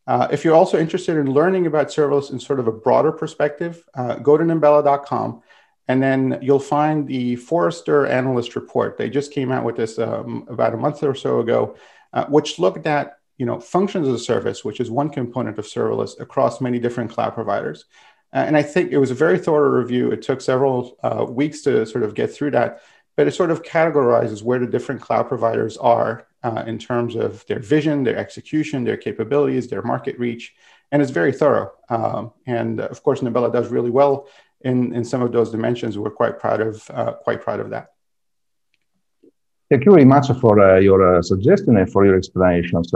Uh, 0.06 0.26
if 0.32 0.44
you're 0.44 0.54
also 0.54 0.78
interested 0.78 1.16
in 1.16 1.30
learning 1.30 1.66
about 1.66 1.88
serverless 1.88 2.32
in 2.32 2.40
sort 2.40 2.58
of 2.58 2.66
a 2.66 2.72
broader 2.72 3.12
perspective, 3.12 3.84
uh, 3.94 4.16
go 4.16 4.36
to 4.36 4.44
nimbella.com. 4.44 5.42
And 5.88 6.02
then 6.02 6.38
you'll 6.40 6.60
find 6.60 7.06
the 7.06 7.36
Forrester 7.36 8.06
analyst 8.06 8.54
report. 8.56 8.96
They 8.96 9.10
just 9.10 9.32
came 9.32 9.50
out 9.50 9.64
with 9.64 9.76
this 9.76 9.98
um, 9.98 10.46
about 10.48 10.74
a 10.74 10.76
month 10.76 11.02
or 11.02 11.14
so 11.14 11.40
ago, 11.40 11.76
uh, 12.12 12.26
which 12.26 12.58
looked 12.58 12.86
at 12.86 13.18
you 13.38 13.46
know, 13.46 13.58
functions 13.58 14.06
as 14.06 14.14
a 14.14 14.24
service, 14.24 14.64
which 14.64 14.78
is 14.78 14.90
one 14.90 15.08
component 15.08 15.58
of 15.58 15.64
serverless 15.64 16.20
across 16.20 16.60
many 16.60 16.78
different 16.78 17.10
cloud 17.10 17.34
providers. 17.34 17.86
Uh, 18.32 18.44
and 18.46 18.56
I 18.56 18.62
think 18.62 18.92
it 18.92 18.98
was 18.98 19.10
a 19.10 19.14
very 19.14 19.38
thorough 19.38 19.68
review. 19.68 20.12
It 20.12 20.22
took 20.22 20.40
several 20.40 20.96
uh, 21.02 21.24
weeks 21.28 21.62
to 21.62 21.84
sort 21.86 22.04
of 22.04 22.14
get 22.14 22.32
through 22.32 22.52
that, 22.52 22.82
but 23.16 23.26
it 23.26 23.32
sort 23.32 23.50
of 23.50 23.62
categorizes 23.62 24.42
where 24.42 24.58
the 24.58 24.66
different 24.66 25.00
cloud 25.00 25.28
providers 25.28 25.76
are 25.76 26.26
uh, 26.44 26.62
in 26.66 26.78
terms 26.78 27.14
of 27.16 27.44
their 27.46 27.58
vision, 27.58 28.04
their 28.04 28.16
execution, 28.16 28.84
their 28.84 28.96
capabilities, 28.96 29.68
their 29.68 29.82
market 29.82 30.18
reach, 30.18 30.54
and 30.92 31.02
it's 31.02 31.10
very 31.10 31.32
thorough. 31.32 31.72
Um, 31.88 32.32
and 32.46 32.80
of 32.80 33.02
course, 33.02 33.20
Nimbella 33.20 33.52
does 33.52 33.68
really 33.68 33.90
well 33.90 34.28
in, 34.64 34.94
in 34.94 35.04
some 35.04 35.22
of 35.22 35.32
those 35.32 35.50
dimensions. 35.50 35.98
We're 35.98 36.10
quite 36.10 36.38
proud 36.38 36.60
of 36.60 36.90
uh, 36.90 37.12
quite 37.12 37.40
proud 37.40 37.60
of 37.60 37.70
that. 37.70 37.88
Thank 39.70 39.86
you 39.86 39.92
very 39.92 40.04
much 40.04 40.30
for 40.40 40.60
uh, 40.60 40.78
your 40.78 41.22
suggestion 41.22 41.76
and 41.78 41.90
for 41.90 42.04
your 42.04 42.16
explanations. 42.16 42.92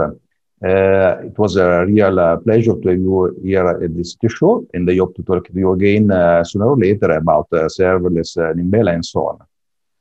Uh, 0.64 1.18
it 1.22 1.38
was 1.38 1.56
a 1.56 1.84
real 1.84 2.18
uh, 2.18 2.38
pleasure 2.38 2.74
to 2.80 2.88
have 2.88 2.98
you 2.98 3.36
here 3.42 3.68
at 3.68 3.94
this 3.94 4.16
show, 4.28 4.66
and 4.72 4.90
I 4.90 4.96
hope 4.96 5.14
to 5.16 5.22
talk 5.22 5.46
to 5.48 5.52
you 5.52 5.72
again 5.72 6.10
uh, 6.10 6.42
sooner 6.44 6.70
or 6.70 6.78
later 6.78 7.10
about 7.10 7.48
uh, 7.52 7.68
serverless 7.68 8.38
uh, 8.38 8.54
Nimbella 8.54 8.94
and 8.94 9.04
so 9.04 9.28
on. 9.28 9.38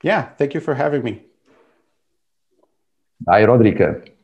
Yeah, 0.01 0.30
thank 0.38 0.54
you 0.54 0.62
for 0.62 0.73
having 0.73 1.04
me. 1.04 1.23
Bye, 3.19 3.45
Rodric. 3.45 4.14